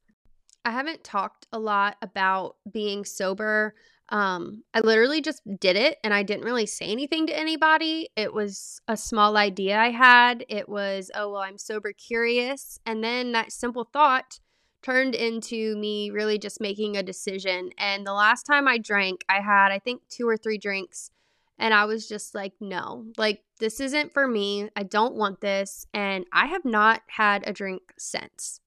I 0.63 0.72
haven't 0.72 1.04
talked 1.04 1.48
a 1.51 1.60
lot 1.60 1.98
about 2.01 2.56
being 2.72 3.04
sober. 3.04 3.74
Um, 4.10 4.63
I 4.74 4.82
literally 4.82 5.22
just 5.22 5.42
did 5.60 5.75
it 5.75 5.98
and 6.04 6.13
I 6.13 6.24
didn't 6.24 6.44
really 6.44 6.66
say 6.66 6.86
anything 6.86 7.28
to 7.28 7.38
anybody. 7.38 8.10
It 8.16 8.34
was 8.34 8.82
a 8.88 8.98
small 8.98 9.38
idea 9.38 9.78
I 9.78 9.90
had. 9.90 10.46
It 10.50 10.68
was, 10.68 11.10
oh, 11.16 11.32
well, 11.32 11.42
I'm 11.42 11.58
sober 11.58 11.94
curious. 11.94 12.80
And 12.86 13.04
then 13.04 13.32
that 13.32 13.51
simple 13.51 13.86
thought 13.92 14.40
turned 14.84 15.16
into 15.16 15.78
me 15.78 16.10
really 16.10 16.38
just 16.38 16.60
making 16.60 16.98
a 16.98 17.04
decision. 17.04 17.72
And 17.78 18.06
the 18.06 18.13
last 18.13 18.44
time 18.44 18.68
I 18.68 18.78
drank, 18.78 19.24
I 19.30 19.40
had, 19.40 19.72
I 19.72 19.80
think, 19.80 20.01
two 20.10 20.28
or 20.28 20.38
three 20.38 20.58
drinks 20.58 21.12
and 21.58 21.74
I 21.74 21.86
was 21.86 22.08
just 22.08 22.34
like, 22.34 22.53
no, 22.60 23.05
like, 23.17 23.43
this 23.60 23.79
isn't 23.79 24.13
for 24.13 24.27
me. 24.27 24.70
I 24.75 24.84
don't 24.84 25.15
want 25.15 25.41
this. 25.41 25.86
And 25.93 26.25
I 26.34 26.48
have 26.48 26.65
not 26.65 27.01
had 27.08 27.43
a 27.46 27.53
drink 27.53 27.81
since. 27.98 28.60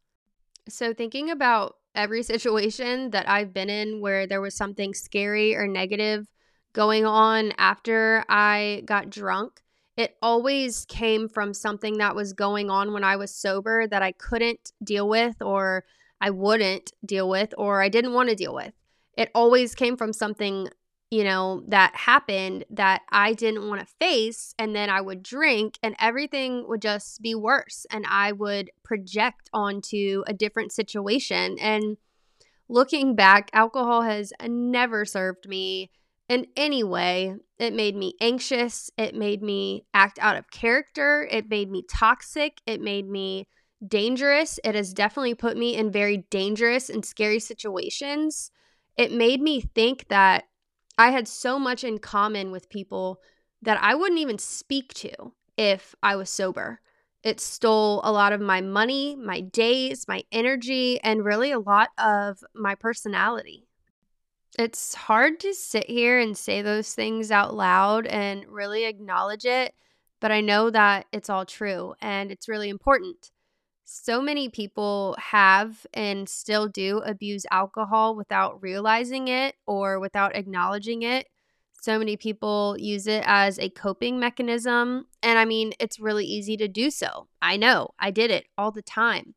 So, 0.68 0.94
thinking 0.94 1.30
about 1.30 1.76
every 1.94 2.22
situation 2.32 3.10
that 3.10 3.28
I've 3.28 3.52
been 3.52 3.70
in 3.70 4.00
where 4.00 4.26
there 4.26 4.40
was 4.40 4.54
something 4.54 4.94
scary 4.94 5.56
or 5.56 5.66
negative 5.66 6.28
going 6.72 7.04
on 7.04 7.52
after 7.58 8.24
I 8.28 8.82
got 8.84 9.10
drunk, 9.10 9.62
it 9.96 10.16
always 10.20 10.84
came 10.86 11.28
from 11.28 11.54
something 11.54 11.98
that 11.98 12.16
was 12.16 12.32
going 12.32 12.68
on 12.68 12.92
when 12.92 13.04
I 13.04 13.16
was 13.16 13.32
sober 13.32 13.86
that 13.86 14.02
I 14.02 14.12
couldn't 14.12 14.72
deal 14.82 15.08
with 15.08 15.40
or 15.40 15.84
I 16.20 16.30
wouldn't 16.30 16.92
deal 17.04 17.28
with 17.28 17.54
or 17.56 17.80
I 17.80 17.88
didn't 17.88 18.12
want 18.12 18.28
to 18.28 18.34
deal 18.34 18.54
with. 18.54 18.72
It 19.16 19.30
always 19.34 19.74
came 19.74 19.96
from 19.96 20.12
something 20.12 20.68
you 21.14 21.22
know, 21.22 21.62
that 21.68 21.94
happened 21.94 22.64
that 22.70 23.02
I 23.08 23.34
didn't 23.34 23.68
want 23.68 23.80
to 23.80 23.94
face. 24.00 24.52
And 24.58 24.74
then 24.74 24.90
I 24.90 25.00
would 25.00 25.22
drink 25.22 25.78
and 25.80 25.94
everything 26.00 26.64
would 26.66 26.82
just 26.82 27.22
be 27.22 27.36
worse. 27.36 27.86
And 27.88 28.04
I 28.08 28.32
would 28.32 28.72
project 28.82 29.48
onto 29.52 30.24
a 30.26 30.32
different 30.32 30.72
situation. 30.72 31.56
And 31.60 31.98
looking 32.68 33.14
back, 33.14 33.48
alcohol 33.52 34.02
has 34.02 34.32
never 34.42 35.04
served 35.04 35.48
me 35.48 35.92
in 36.28 36.48
any 36.56 36.82
way. 36.82 37.36
It 37.60 37.74
made 37.74 37.94
me 37.94 38.14
anxious. 38.20 38.90
It 38.98 39.14
made 39.14 39.40
me 39.40 39.86
act 39.94 40.18
out 40.20 40.36
of 40.36 40.50
character. 40.50 41.28
It 41.30 41.48
made 41.48 41.70
me 41.70 41.84
toxic. 41.88 42.60
It 42.66 42.80
made 42.80 43.08
me 43.08 43.46
dangerous. 43.86 44.58
It 44.64 44.74
has 44.74 44.92
definitely 44.92 45.36
put 45.36 45.56
me 45.56 45.76
in 45.76 45.92
very 45.92 46.26
dangerous 46.30 46.90
and 46.90 47.06
scary 47.06 47.38
situations. 47.38 48.50
It 48.96 49.12
made 49.12 49.40
me 49.40 49.60
think 49.60 50.08
that 50.08 50.46
I 50.96 51.10
had 51.10 51.26
so 51.26 51.58
much 51.58 51.84
in 51.84 51.98
common 51.98 52.50
with 52.50 52.68
people 52.68 53.20
that 53.62 53.78
I 53.82 53.94
wouldn't 53.94 54.20
even 54.20 54.38
speak 54.38 54.94
to 54.94 55.32
if 55.56 55.94
I 56.02 56.16
was 56.16 56.30
sober. 56.30 56.80
It 57.22 57.40
stole 57.40 58.00
a 58.04 58.12
lot 58.12 58.32
of 58.32 58.40
my 58.40 58.60
money, 58.60 59.16
my 59.16 59.40
days, 59.40 60.06
my 60.06 60.24
energy, 60.30 61.00
and 61.02 61.24
really 61.24 61.50
a 61.50 61.58
lot 61.58 61.88
of 61.98 62.44
my 62.54 62.74
personality. 62.74 63.66
It's 64.58 64.94
hard 64.94 65.40
to 65.40 65.54
sit 65.54 65.88
here 65.88 66.18
and 66.18 66.36
say 66.36 66.62
those 66.62 66.94
things 66.94 67.30
out 67.30 67.54
loud 67.54 68.06
and 68.06 68.46
really 68.46 68.84
acknowledge 68.84 69.46
it, 69.46 69.74
but 70.20 70.30
I 70.30 70.42
know 70.42 70.70
that 70.70 71.06
it's 71.12 71.30
all 71.30 71.44
true 71.44 71.94
and 72.00 72.30
it's 72.30 72.48
really 72.48 72.68
important 72.68 73.32
so 73.84 74.20
many 74.20 74.48
people 74.48 75.16
have 75.18 75.86
and 75.92 76.28
still 76.28 76.68
do 76.68 76.98
abuse 76.98 77.44
alcohol 77.50 78.16
without 78.16 78.62
realizing 78.62 79.28
it 79.28 79.56
or 79.66 80.00
without 80.00 80.34
acknowledging 80.34 81.02
it. 81.02 81.28
So 81.80 81.98
many 81.98 82.16
people 82.16 82.76
use 82.78 83.06
it 83.06 83.22
as 83.26 83.58
a 83.58 83.68
coping 83.68 84.18
mechanism. 84.18 85.06
And 85.22 85.38
I 85.38 85.44
mean, 85.44 85.74
it's 85.78 86.00
really 86.00 86.24
easy 86.24 86.56
to 86.56 86.66
do 86.66 86.90
so. 86.90 87.28
I 87.42 87.58
know, 87.58 87.90
I 87.98 88.10
did 88.10 88.30
it 88.30 88.46
all 88.56 88.70
the 88.70 88.82
time. 88.82 89.34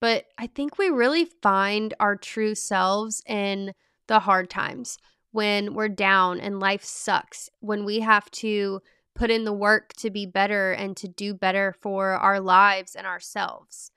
But 0.00 0.24
I 0.36 0.48
think 0.48 0.76
we 0.76 0.88
really 0.90 1.24
find 1.24 1.94
our 2.00 2.16
true 2.16 2.56
selves 2.56 3.22
in 3.26 3.74
the 4.08 4.18
hard 4.20 4.50
times 4.50 4.98
when 5.30 5.72
we're 5.72 5.88
down 5.88 6.40
and 6.40 6.60
life 6.60 6.84
sucks, 6.84 7.48
when 7.60 7.84
we 7.84 8.00
have 8.00 8.30
to 8.30 8.80
put 9.14 9.30
in 9.30 9.44
the 9.44 9.52
work 9.52 9.92
to 9.94 10.10
be 10.10 10.26
better 10.26 10.72
and 10.72 10.96
to 10.96 11.08
do 11.08 11.34
better 11.34 11.74
for 11.80 12.10
our 12.12 12.40
lives 12.40 12.94
and 12.94 13.06
ourselves. 13.06 13.90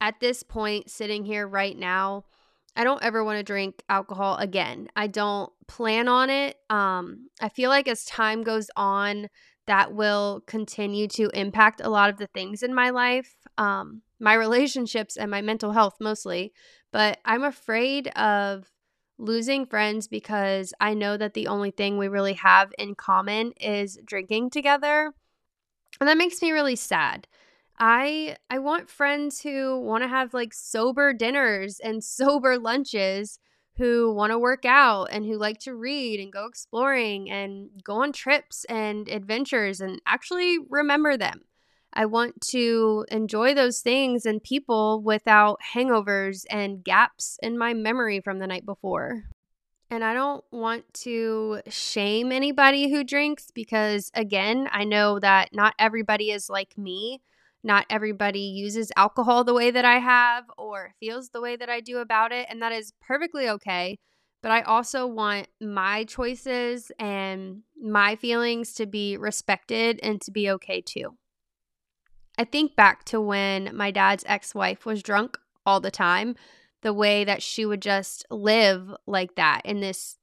At 0.00 0.20
this 0.20 0.42
point, 0.42 0.90
sitting 0.90 1.24
here 1.24 1.46
right 1.46 1.76
now, 1.76 2.24
I 2.76 2.84
don't 2.84 3.02
ever 3.02 3.22
want 3.22 3.38
to 3.38 3.44
drink 3.44 3.82
alcohol 3.88 4.36
again. 4.36 4.88
I 4.96 5.06
don't 5.06 5.52
plan 5.68 6.08
on 6.08 6.30
it. 6.30 6.56
Um, 6.68 7.28
I 7.40 7.48
feel 7.48 7.70
like 7.70 7.88
as 7.88 8.04
time 8.04 8.42
goes 8.42 8.68
on, 8.76 9.28
that 9.66 9.94
will 9.94 10.42
continue 10.46 11.08
to 11.08 11.30
impact 11.30 11.80
a 11.82 11.88
lot 11.88 12.10
of 12.10 12.18
the 12.18 12.26
things 12.26 12.62
in 12.62 12.74
my 12.74 12.90
life, 12.90 13.34
um, 13.56 14.02
my 14.20 14.34
relationships 14.34 15.16
and 15.16 15.30
my 15.30 15.40
mental 15.40 15.72
health 15.72 15.96
mostly. 16.00 16.52
But 16.92 17.18
I'm 17.24 17.44
afraid 17.44 18.08
of 18.08 18.70
losing 19.18 19.66
friends 19.66 20.08
because 20.08 20.74
I 20.80 20.94
know 20.94 21.16
that 21.16 21.34
the 21.34 21.46
only 21.46 21.70
thing 21.70 21.98
we 21.98 22.08
really 22.08 22.34
have 22.34 22.72
in 22.78 22.94
common 22.94 23.52
is 23.60 23.98
drinking 24.04 24.50
together. 24.50 25.12
And 26.00 26.08
that 26.08 26.18
makes 26.18 26.42
me 26.42 26.52
really 26.52 26.76
sad. 26.76 27.26
I 27.78 28.36
I 28.50 28.58
want 28.58 28.90
friends 28.90 29.40
who 29.40 29.80
want 29.80 30.02
to 30.04 30.08
have 30.08 30.34
like 30.34 30.52
sober 30.54 31.12
dinners 31.12 31.80
and 31.80 32.02
sober 32.18 32.58
lunches 32.58 33.38
who 33.76 34.12
want 34.14 34.30
to 34.30 34.38
work 34.38 34.64
out 34.64 35.08
and 35.10 35.24
who 35.24 35.36
like 35.36 35.58
to 35.58 35.74
read 35.74 36.20
and 36.20 36.32
go 36.32 36.46
exploring 36.46 37.28
and 37.28 37.70
go 37.82 38.02
on 38.02 38.12
trips 38.12 38.64
and 38.66 39.08
adventures 39.08 39.80
and 39.80 40.00
actually 40.06 40.58
remember 40.70 41.16
them. 41.16 41.42
I 41.94 42.06
want 42.06 42.40
to 42.48 43.06
enjoy 43.10 43.54
those 43.54 43.80
things 43.80 44.26
and 44.26 44.42
people 44.42 45.00
without 45.00 45.60
hangovers 45.74 46.44
and 46.50 46.82
gaps 46.82 47.38
in 47.42 47.56
my 47.56 47.72
memory 47.72 48.20
from 48.20 48.40
the 48.40 48.48
night 48.48 48.66
before. 48.66 49.24
And 49.90 50.02
I 50.02 50.12
don't 50.12 50.44
want 50.50 50.92
to 51.02 51.60
shame 51.68 52.32
anybody 52.32 52.90
who 52.90 53.04
drinks 53.04 53.52
because, 53.54 54.10
again, 54.14 54.68
I 54.72 54.82
know 54.82 55.20
that 55.20 55.50
not 55.52 55.74
everybody 55.78 56.32
is 56.32 56.50
like 56.50 56.76
me. 56.76 57.22
Not 57.62 57.86
everybody 57.88 58.40
uses 58.40 58.90
alcohol 58.96 59.44
the 59.44 59.54
way 59.54 59.70
that 59.70 59.84
I 59.84 59.98
have 59.98 60.44
or 60.58 60.94
feels 60.98 61.30
the 61.30 61.40
way 61.40 61.54
that 61.56 61.70
I 61.70 61.80
do 61.80 61.98
about 61.98 62.32
it. 62.32 62.46
And 62.50 62.60
that 62.60 62.72
is 62.72 62.92
perfectly 63.00 63.48
okay. 63.48 63.98
But 64.42 64.50
I 64.50 64.62
also 64.62 65.06
want 65.06 65.46
my 65.60 66.04
choices 66.04 66.90
and 66.98 67.62
my 67.80 68.16
feelings 68.16 68.74
to 68.74 68.86
be 68.86 69.16
respected 69.16 70.00
and 70.02 70.20
to 70.22 70.30
be 70.30 70.50
okay 70.50 70.82
too. 70.82 71.16
I 72.38 72.44
think 72.44 72.76
back 72.76 73.04
to 73.04 73.20
when 73.20 73.74
my 73.76 73.90
dad's 73.90 74.24
ex 74.26 74.54
wife 74.54 74.84
was 74.84 75.02
drunk 75.02 75.38
all 75.64 75.80
the 75.80 75.90
time, 75.90 76.36
the 76.82 76.92
way 76.92 77.24
that 77.24 77.42
she 77.42 77.64
would 77.64 77.80
just 77.80 78.26
live 78.30 78.94
like 79.06 79.36
that 79.36 79.62
in 79.64 79.80
this 79.80 80.16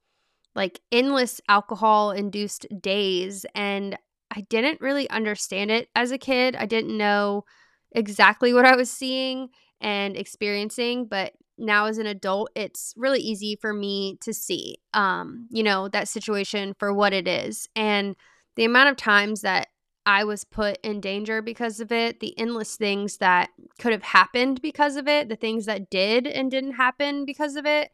like 0.54 0.80
endless 0.90 1.40
alcohol 1.48 2.10
induced 2.10 2.66
days. 2.80 3.46
And 3.54 3.96
I 4.30 4.42
didn't 4.42 4.80
really 4.80 5.08
understand 5.10 5.70
it 5.70 5.88
as 5.94 6.10
a 6.10 6.18
kid. 6.18 6.56
I 6.56 6.66
didn't 6.66 6.96
know 6.96 7.44
exactly 7.90 8.52
what 8.52 8.66
I 8.66 8.76
was 8.76 8.90
seeing 8.90 9.48
and 9.80 10.16
experiencing, 10.16 11.06
but 11.06 11.32
now 11.58 11.86
as 11.86 11.98
an 11.98 12.06
adult, 12.06 12.50
it's 12.54 12.94
really 12.96 13.20
easy 13.20 13.56
for 13.60 13.72
me 13.72 14.18
to 14.22 14.32
see, 14.32 14.78
um, 14.94 15.48
you 15.50 15.62
know, 15.62 15.88
that 15.88 16.08
situation 16.08 16.74
for 16.78 16.92
what 16.92 17.12
it 17.12 17.28
is. 17.28 17.68
And 17.76 18.16
the 18.56 18.64
amount 18.64 18.90
of 18.90 18.96
times 18.96 19.42
that 19.42 19.68
I 20.04 20.24
was 20.24 20.44
put 20.44 20.78
in 20.82 21.00
danger 21.00 21.40
because 21.42 21.78
of 21.80 21.92
it, 21.92 22.20
the 22.20 22.36
endless 22.38 22.76
things 22.76 23.18
that 23.18 23.50
could 23.78 23.92
have 23.92 24.02
happened 24.02 24.60
because 24.60 24.96
of 24.96 25.06
it, 25.06 25.28
the 25.28 25.36
things 25.36 25.66
that 25.66 25.90
did 25.90 26.26
and 26.26 26.50
didn't 26.50 26.72
happen 26.72 27.24
because 27.24 27.56
of 27.56 27.66
it. 27.66 27.92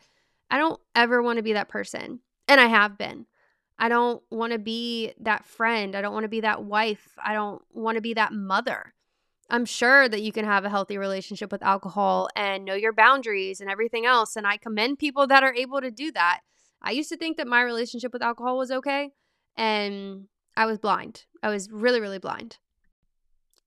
I 0.50 0.57
don't 0.57 0.81
ever 0.95 1.23
want 1.23 1.37
to 1.37 1.43
be 1.43 1.53
that 1.53 1.69
person. 1.69 2.21
And 2.47 2.61
I 2.61 2.67
have 2.67 2.97
been. 2.97 3.27
I 3.79 3.88
don't 3.88 4.23
want 4.31 4.53
to 4.53 4.59
be 4.59 5.12
that 5.21 5.45
friend. 5.45 5.95
I 5.95 6.00
don't 6.00 6.15
want 6.15 6.25
to 6.25 6.29
be 6.29 6.41
that 6.41 6.65
wife. 6.65 7.17
I 7.23 7.35
don't 7.35 7.62
want 7.73 7.97
to 7.97 8.03
be 8.03 8.15
that 8.15 8.33
mother. 8.33 8.95
I'm 9.50 9.65
sure 9.65 10.09
that 10.09 10.23
you 10.23 10.33
can 10.33 10.45
have 10.45 10.65
a 10.65 10.71
healthy 10.71 10.99
relationship 10.99 11.53
with 11.53 11.62
alcohol 11.62 12.29
and 12.35 12.65
know 12.65 12.75
your 12.75 12.93
boundaries 12.93 13.61
and 13.61 13.71
everything 13.71 14.05
else. 14.05 14.37
And 14.37 14.47
I 14.47 14.57
commend 14.57 14.99
people 14.99 15.27
that 15.27 15.43
are 15.43 15.55
able 15.55 15.81
to 15.81 15.91
do 15.91 16.11
that. 16.12 16.41
I 16.83 16.91
used 16.93 17.09
to 17.11 17.17
think 17.17 17.37
that 17.37 17.47
my 17.47 17.62
relationship 17.62 18.12
with 18.12 18.23
alcohol 18.23 18.57
was 18.57 18.71
okay, 18.71 19.11
and 19.57 20.29
I 20.59 20.67
was 20.67 20.79
blind. 20.79 21.25
I 21.41 21.50
was 21.50 21.71
really, 21.71 22.00
really 22.00 22.19
blind. 22.19 22.59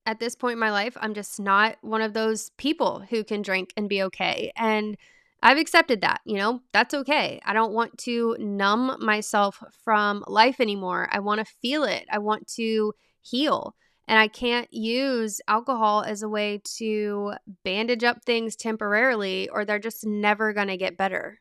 At 0.06 0.20
this 0.20 0.36
point 0.36 0.54
in 0.54 0.60
my 0.60 0.72
life, 0.72 0.98
I'm 1.00 1.14
just 1.14 1.40
not 1.40 1.78
one 1.82 2.02
of 2.02 2.14
those 2.14 2.52
people 2.58 3.06
who 3.10 3.24
can 3.24 3.42
drink 3.42 3.72
and 3.78 3.88
be 3.88 4.04
okay. 4.04 4.52
And 4.58 4.98
I've 5.42 5.58
accepted 5.58 6.02
that, 6.02 6.20
you 6.26 6.36
know, 6.36 6.62
that's 6.74 6.94
okay. 6.94 7.40
I 7.46 7.54
don't 7.54 7.72
want 7.72 7.98
to 8.00 8.36
numb 8.40 8.98
myself 9.00 9.64
from 9.86 10.26
life 10.28 10.60
anymore. 10.60 11.08
I 11.14 11.20
want 11.20 11.40
to 11.40 11.54
feel 11.62 11.86
it. 11.86 12.06
I 12.12 12.20
want 12.20 12.46
to 12.56 12.94
heal. 13.22 13.74
And 14.06 14.20
I 14.20 14.28
can't 14.28 14.68
use 14.74 15.40
alcohol 15.48 16.04
as 16.06 16.22
a 16.22 16.30
way 16.30 16.62
to 16.76 17.36
bandage 17.64 18.04
up 18.04 18.26
things 18.26 18.58
temporarily, 18.58 19.48
or 19.48 19.64
they're 19.64 19.80
just 19.80 20.06
never 20.06 20.52
going 20.52 20.68
to 20.68 20.76
get 20.76 20.98
better. 20.98 21.40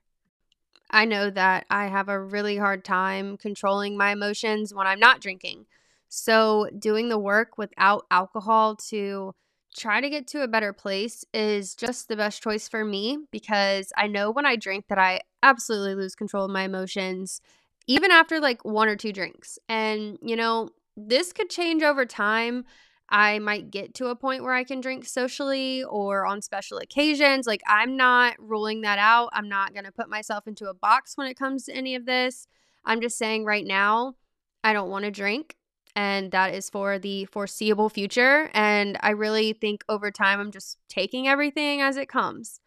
I 0.90 1.05
know 1.05 1.31
that 1.31 1.66
I 1.70 1.87
have 1.87 2.09
a 2.09 2.20
really 2.20 2.57
hard 2.57 2.85
time 2.85 3.37
controlling 3.37 3.96
my 3.96 4.12
emotions 4.12 4.74
when 4.74 4.87
I'm 4.87 5.00
not 5.00 5.20
drinking. 5.20 5.66
So, 6.09 6.68
doing 6.76 7.09
the 7.09 7.18
work 7.18 7.57
without 7.57 8.07
alcohol 8.11 8.74
to 8.88 9.33
try 9.76 10.00
to 10.00 10.11
get 10.11 10.26
to 10.29 10.42
a 10.42 10.48
better 10.48 10.72
place 10.72 11.24
is 11.33 11.74
just 11.74 12.09
the 12.09 12.16
best 12.16 12.42
choice 12.42 12.68
for 12.68 12.85
me 12.85 13.18
because 13.31 13.92
I 13.96 14.09
know 14.09 14.31
when 14.33 14.44
I 14.46 14.57
drink 14.57 14.87
that 14.88 14.98
I 14.98 15.20
absolutely 15.42 15.94
lose 15.94 16.16
control 16.16 16.44
of 16.44 16.50
my 16.50 16.64
emotions, 16.64 17.40
even 17.87 18.11
after 18.11 18.40
like 18.40 18.64
one 18.64 18.88
or 18.88 18.96
two 18.96 19.12
drinks. 19.12 19.59
And, 19.68 20.18
you 20.20 20.35
know, 20.35 20.70
this 20.96 21.33
could 21.33 21.50
change 21.50 21.83
over 21.83 22.05
time. 22.05 22.64
I 23.11 23.40
might 23.40 23.70
get 23.70 23.94
to 23.94 24.07
a 24.07 24.16
point 24.16 24.44
where 24.44 24.55
I 24.55 24.64
can 24.64 24.81
drink 24.81 25.05
socially 25.05 25.83
or 25.83 26.27
on 26.27 26.42
special 26.42 26.79
occasions. 26.79 27.46
Like, 27.46 27.62
I'm 27.66 27.96
not 27.96 28.37
ruling 28.38 28.83
that 28.83 28.99
out. 28.99 29.31
I'm 29.33 29.49
not 29.49 29.73
going 29.73 29.85
to 29.85 29.92
put 29.92 30.09
myself 30.09 30.46
into 30.46 30.68
a 30.68 30.75
box 30.75 31.16
when 31.16 31.27
it 31.27 31.38
comes 31.38 31.64
to 31.64 31.73
any 31.73 31.94
of 31.94 32.07
this. 32.07 32.46
I'm 32.85 33.01
just 33.01 33.18
saying 33.18 33.44
right 33.44 33.66
now, 33.66 34.14
I 34.62 34.73
don't 34.73 34.90
want 34.90 35.05
to 35.07 35.11
drink 35.11 35.57
and 35.96 36.31
that 36.31 36.55
is 36.55 36.70
for 36.70 36.99
the 36.99 37.25
foreseeable 37.27 37.88
future. 37.88 38.51
And 38.55 38.96
I 39.01 39.11
really 39.11 39.53
think 39.53 39.85
over 39.88 40.11
time, 40.11 40.40
I'm 40.40 40.53
just 40.53 40.79
taking 40.88 41.27
everything 41.29 41.81
as 41.81 41.96
it 41.96 42.09
comes. 42.09 42.61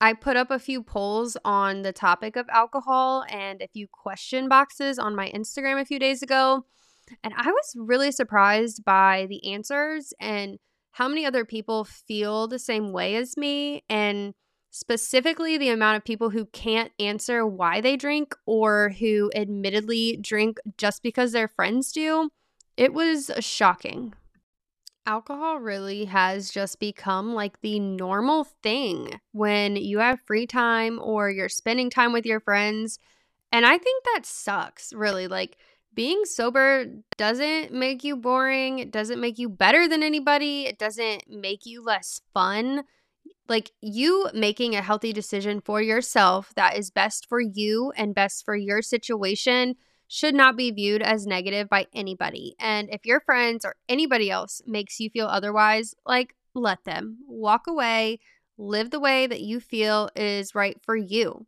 I 0.00 0.14
put 0.14 0.36
up 0.36 0.50
a 0.50 0.58
few 0.58 0.82
polls 0.82 1.36
on 1.44 1.82
the 1.82 1.92
topic 1.92 2.34
of 2.36 2.48
alcohol 2.48 3.24
and 3.28 3.62
a 3.62 3.68
few 3.68 3.86
question 3.86 4.48
boxes 4.48 4.98
on 4.98 5.14
my 5.14 5.30
Instagram 5.30 5.80
a 5.80 5.84
few 5.84 5.98
days 5.98 6.22
ago. 6.22 6.66
And 7.22 7.34
I 7.36 7.50
was 7.50 7.74
really 7.76 8.12
surprised 8.12 8.84
by 8.84 9.26
the 9.28 9.52
answers 9.52 10.12
and 10.20 10.58
how 10.92 11.08
many 11.08 11.24
other 11.24 11.44
people 11.44 11.84
feel 11.84 12.46
the 12.46 12.58
same 12.58 12.92
way 12.92 13.16
as 13.16 13.36
me, 13.36 13.82
and 13.88 14.34
specifically 14.70 15.58
the 15.58 15.68
amount 15.68 15.96
of 15.96 16.04
people 16.04 16.30
who 16.30 16.46
can't 16.46 16.92
answer 16.98 17.46
why 17.46 17.80
they 17.80 17.96
drink 17.96 18.34
or 18.46 18.90
who 18.98 19.30
admittedly 19.34 20.18
drink 20.20 20.58
just 20.76 21.02
because 21.02 21.32
their 21.32 21.48
friends 21.48 21.92
do. 21.92 22.30
It 22.76 22.92
was 22.92 23.30
shocking. 23.40 24.14
Alcohol 25.04 25.58
really 25.58 26.04
has 26.04 26.50
just 26.50 26.78
become 26.78 27.34
like 27.34 27.60
the 27.60 27.80
normal 27.80 28.44
thing 28.62 29.20
when 29.32 29.76
you 29.76 29.98
have 29.98 30.20
free 30.20 30.46
time 30.46 31.00
or 31.02 31.28
you're 31.28 31.48
spending 31.48 31.90
time 31.90 32.12
with 32.12 32.24
your 32.24 32.40
friends. 32.40 32.98
And 33.50 33.66
I 33.66 33.76
think 33.76 34.04
that 34.14 34.24
sucks, 34.24 34.92
really. 34.92 35.26
Like, 35.26 35.58
being 35.94 36.24
sober 36.24 36.86
doesn't 37.16 37.72
make 37.72 38.04
you 38.04 38.16
boring. 38.16 38.78
It 38.78 38.90
doesn't 38.90 39.20
make 39.20 39.38
you 39.38 39.48
better 39.48 39.88
than 39.88 40.02
anybody. 40.02 40.66
It 40.66 40.78
doesn't 40.78 41.24
make 41.28 41.66
you 41.66 41.82
less 41.82 42.20
fun. 42.32 42.84
Like, 43.48 43.72
you 43.80 44.28
making 44.32 44.74
a 44.74 44.82
healthy 44.82 45.12
decision 45.12 45.60
for 45.60 45.82
yourself 45.82 46.52
that 46.56 46.76
is 46.76 46.90
best 46.90 47.28
for 47.28 47.40
you 47.40 47.92
and 47.96 48.14
best 48.14 48.44
for 48.44 48.56
your 48.56 48.82
situation 48.82 49.74
should 50.08 50.34
not 50.34 50.56
be 50.56 50.70
viewed 50.70 51.02
as 51.02 51.26
negative 51.26 51.68
by 51.68 51.86
anybody. 51.94 52.54
And 52.60 52.88
if 52.90 53.06
your 53.06 53.20
friends 53.20 53.64
or 53.64 53.76
anybody 53.88 54.30
else 54.30 54.60
makes 54.66 55.00
you 55.00 55.10
feel 55.10 55.26
otherwise, 55.26 55.94
like 56.06 56.34
let 56.54 56.84
them 56.84 57.18
walk 57.26 57.66
away, 57.66 58.20
live 58.58 58.90
the 58.90 59.00
way 59.00 59.26
that 59.26 59.40
you 59.40 59.58
feel 59.58 60.10
is 60.14 60.54
right 60.54 60.78
for 60.84 60.96
you. 60.96 61.46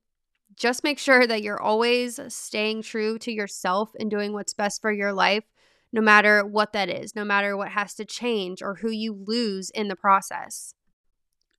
Just 0.56 0.84
make 0.84 0.98
sure 0.98 1.26
that 1.26 1.42
you're 1.42 1.60
always 1.60 2.20
staying 2.28 2.82
true 2.82 3.18
to 3.18 3.32
yourself 3.32 3.90
and 3.98 4.10
doing 4.10 4.32
what's 4.32 4.54
best 4.54 4.80
for 4.80 4.92
your 4.92 5.12
life, 5.12 5.44
no 5.92 6.00
matter 6.00 6.44
what 6.44 6.72
that 6.72 6.88
is, 6.88 7.14
no 7.14 7.24
matter 7.24 7.56
what 7.56 7.68
has 7.70 7.94
to 7.94 8.04
change 8.04 8.62
or 8.62 8.76
who 8.76 8.90
you 8.90 9.12
lose 9.26 9.70
in 9.70 9.88
the 9.88 9.96
process. 9.96 10.74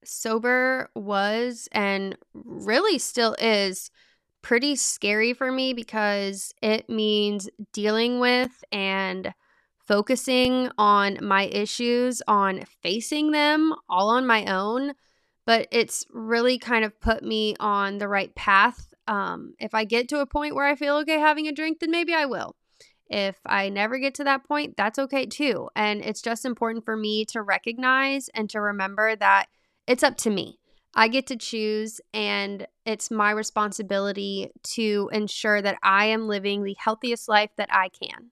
Sober 0.03 0.89
was 0.95 1.67
and 1.71 2.17
really 2.34 2.99
still 2.99 3.36
is 3.39 3.89
pretty 4.41 4.75
scary 4.75 5.34
for 5.34 5.51
me 5.51 5.73
because 5.73 6.53
it 6.62 6.88
means 6.88 7.49
dealing 7.73 8.19
with 8.19 8.63
and 8.71 9.34
focusing 9.79 10.69
on 10.77 11.17
my 11.21 11.45
issues, 11.45 12.21
on 12.27 12.63
facing 12.84 13.31
them 13.31 13.73
all 13.89 14.10
on 14.10 14.27
my 14.27 14.45
own. 14.45 14.93
But 15.45 15.67
it's 15.71 16.05
really 16.12 16.58
kind 16.58 16.84
of 16.84 16.99
put 16.99 17.23
me 17.23 17.55
on 17.60 17.97
the 17.97 18.08
right 18.08 18.34
path. 18.36 18.93
Um, 19.08 19.53
if 19.60 19.73
I 19.73 19.84
get 19.84 20.10
to 20.10 20.19
a 20.19 20.25
point 20.25 20.55
where 20.55 20.65
I 20.65 20.75
feel 20.75 20.95
okay 20.97 21.19
having 21.19 21.47
a 21.47 21.51
drink, 21.51 21.79
then 21.79 21.91
maybe 21.91 22.13
I 22.13 22.25
will. 22.25 22.55
If 23.08 23.38
I 23.45 23.69
never 23.69 23.99
get 23.99 24.15
to 24.15 24.23
that 24.23 24.47
point, 24.47 24.75
that's 24.75 24.97
okay 24.97 25.27
too. 25.27 25.69
And 25.75 26.01
it's 26.03 26.21
just 26.21 26.45
important 26.45 26.86
for 26.86 26.97
me 26.97 27.25
to 27.25 27.41
recognize 27.41 28.29
and 28.34 28.49
to 28.49 28.60
remember 28.60 29.15
that 29.15 29.45
it's 29.86 30.01
up 30.03 30.17
to 30.17 30.31
me. 30.31 30.58
I 30.95 31.10
get 31.10 31.27
to 31.27 31.36
choose, 31.36 31.99
and 32.13 32.65
it's 32.86 33.12
my 33.12 33.31
responsibility 33.31 34.49
to 34.63 35.10
ensure 35.12 35.62
that 35.62 35.77
I 35.84 36.05
am 36.05 36.29
living 36.29 36.63
the 36.63 36.77
healthiest 36.79 37.27
life 37.27 37.51
that 37.58 37.67
I 37.69 37.89
can. 37.89 38.31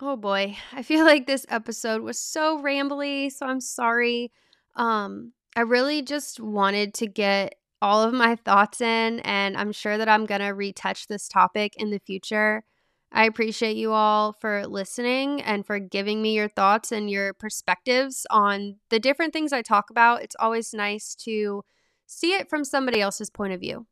Oh 0.00 0.16
boy, 0.16 0.58
I 0.72 0.82
feel 0.82 1.04
like 1.04 1.26
this 1.26 1.46
episode 1.48 2.02
was 2.02 2.18
so 2.18 2.60
rambly, 2.60 3.30
so 3.30 3.46
I'm 3.46 3.60
sorry. 3.60 4.32
Um, 4.74 5.32
I 5.54 5.60
really 5.60 6.02
just 6.02 6.40
wanted 6.40 6.94
to 6.94 7.06
get 7.06 7.56
all 7.80 8.02
of 8.02 8.14
my 8.14 8.36
thoughts 8.36 8.80
in, 8.80 9.20
and 9.20 9.56
I'm 9.56 9.72
sure 9.72 9.98
that 9.98 10.08
I'm 10.08 10.24
gonna 10.24 10.54
retouch 10.54 11.08
this 11.08 11.28
topic 11.28 11.74
in 11.76 11.90
the 11.90 11.98
future. 11.98 12.64
I 13.12 13.26
appreciate 13.26 13.76
you 13.76 13.92
all 13.92 14.32
for 14.32 14.66
listening 14.66 15.42
and 15.42 15.66
for 15.66 15.78
giving 15.78 16.22
me 16.22 16.34
your 16.34 16.48
thoughts 16.48 16.92
and 16.92 17.10
your 17.10 17.34
perspectives 17.34 18.26
on 18.30 18.76
the 18.88 18.98
different 18.98 19.34
things 19.34 19.52
I 19.52 19.60
talk 19.60 19.90
about. 19.90 20.22
It's 20.22 20.36
always 20.38 20.72
nice 20.72 21.14
to 21.16 21.62
see 22.06 22.32
it 22.32 22.48
from 22.48 22.64
somebody 22.64 23.02
else's 23.02 23.28
point 23.28 23.52
of 23.52 23.60
view. 23.60 23.86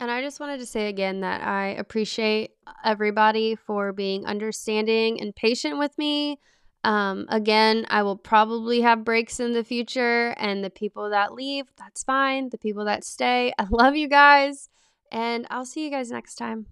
And 0.00 0.10
I 0.10 0.22
just 0.22 0.40
wanted 0.40 0.58
to 0.58 0.66
say 0.66 0.88
again 0.88 1.20
that 1.20 1.42
I 1.42 1.68
appreciate 1.68 2.52
everybody 2.84 3.54
for 3.54 3.92
being 3.92 4.26
understanding 4.26 5.20
and 5.20 5.34
patient 5.34 5.78
with 5.78 5.96
me. 5.98 6.38
Um, 6.84 7.26
again, 7.28 7.86
I 7.90 8.02
will 8.02 8.16
probably 8.16 8.80
have 8.82 9.04
breaks 9.04 9.40
in 9.40 9.52
the 9.52 9.64
future, 9.64 10.34
and 10.38 10.64
the 10.64 10.70
people 10.70 11.10
that 11.10 11.34
leave, 11.34 11.66
that's 11.76 12.04
fine. 12.04 12.50
The 12.50 12.58
people 12.58 12.84
that 12.84 13.04
stay, 13.04 13.52
I 13.58 13.66
love 13.70 13.96
you 13.96 14.08
guys, 14.08 14.68
and 15.10 15.46
I'll 15.50 15.66
see 15.66 15.84
you 15.84 15.90
guys 15.90 16.10
next 16.10 16.36
time. 16.36 16.66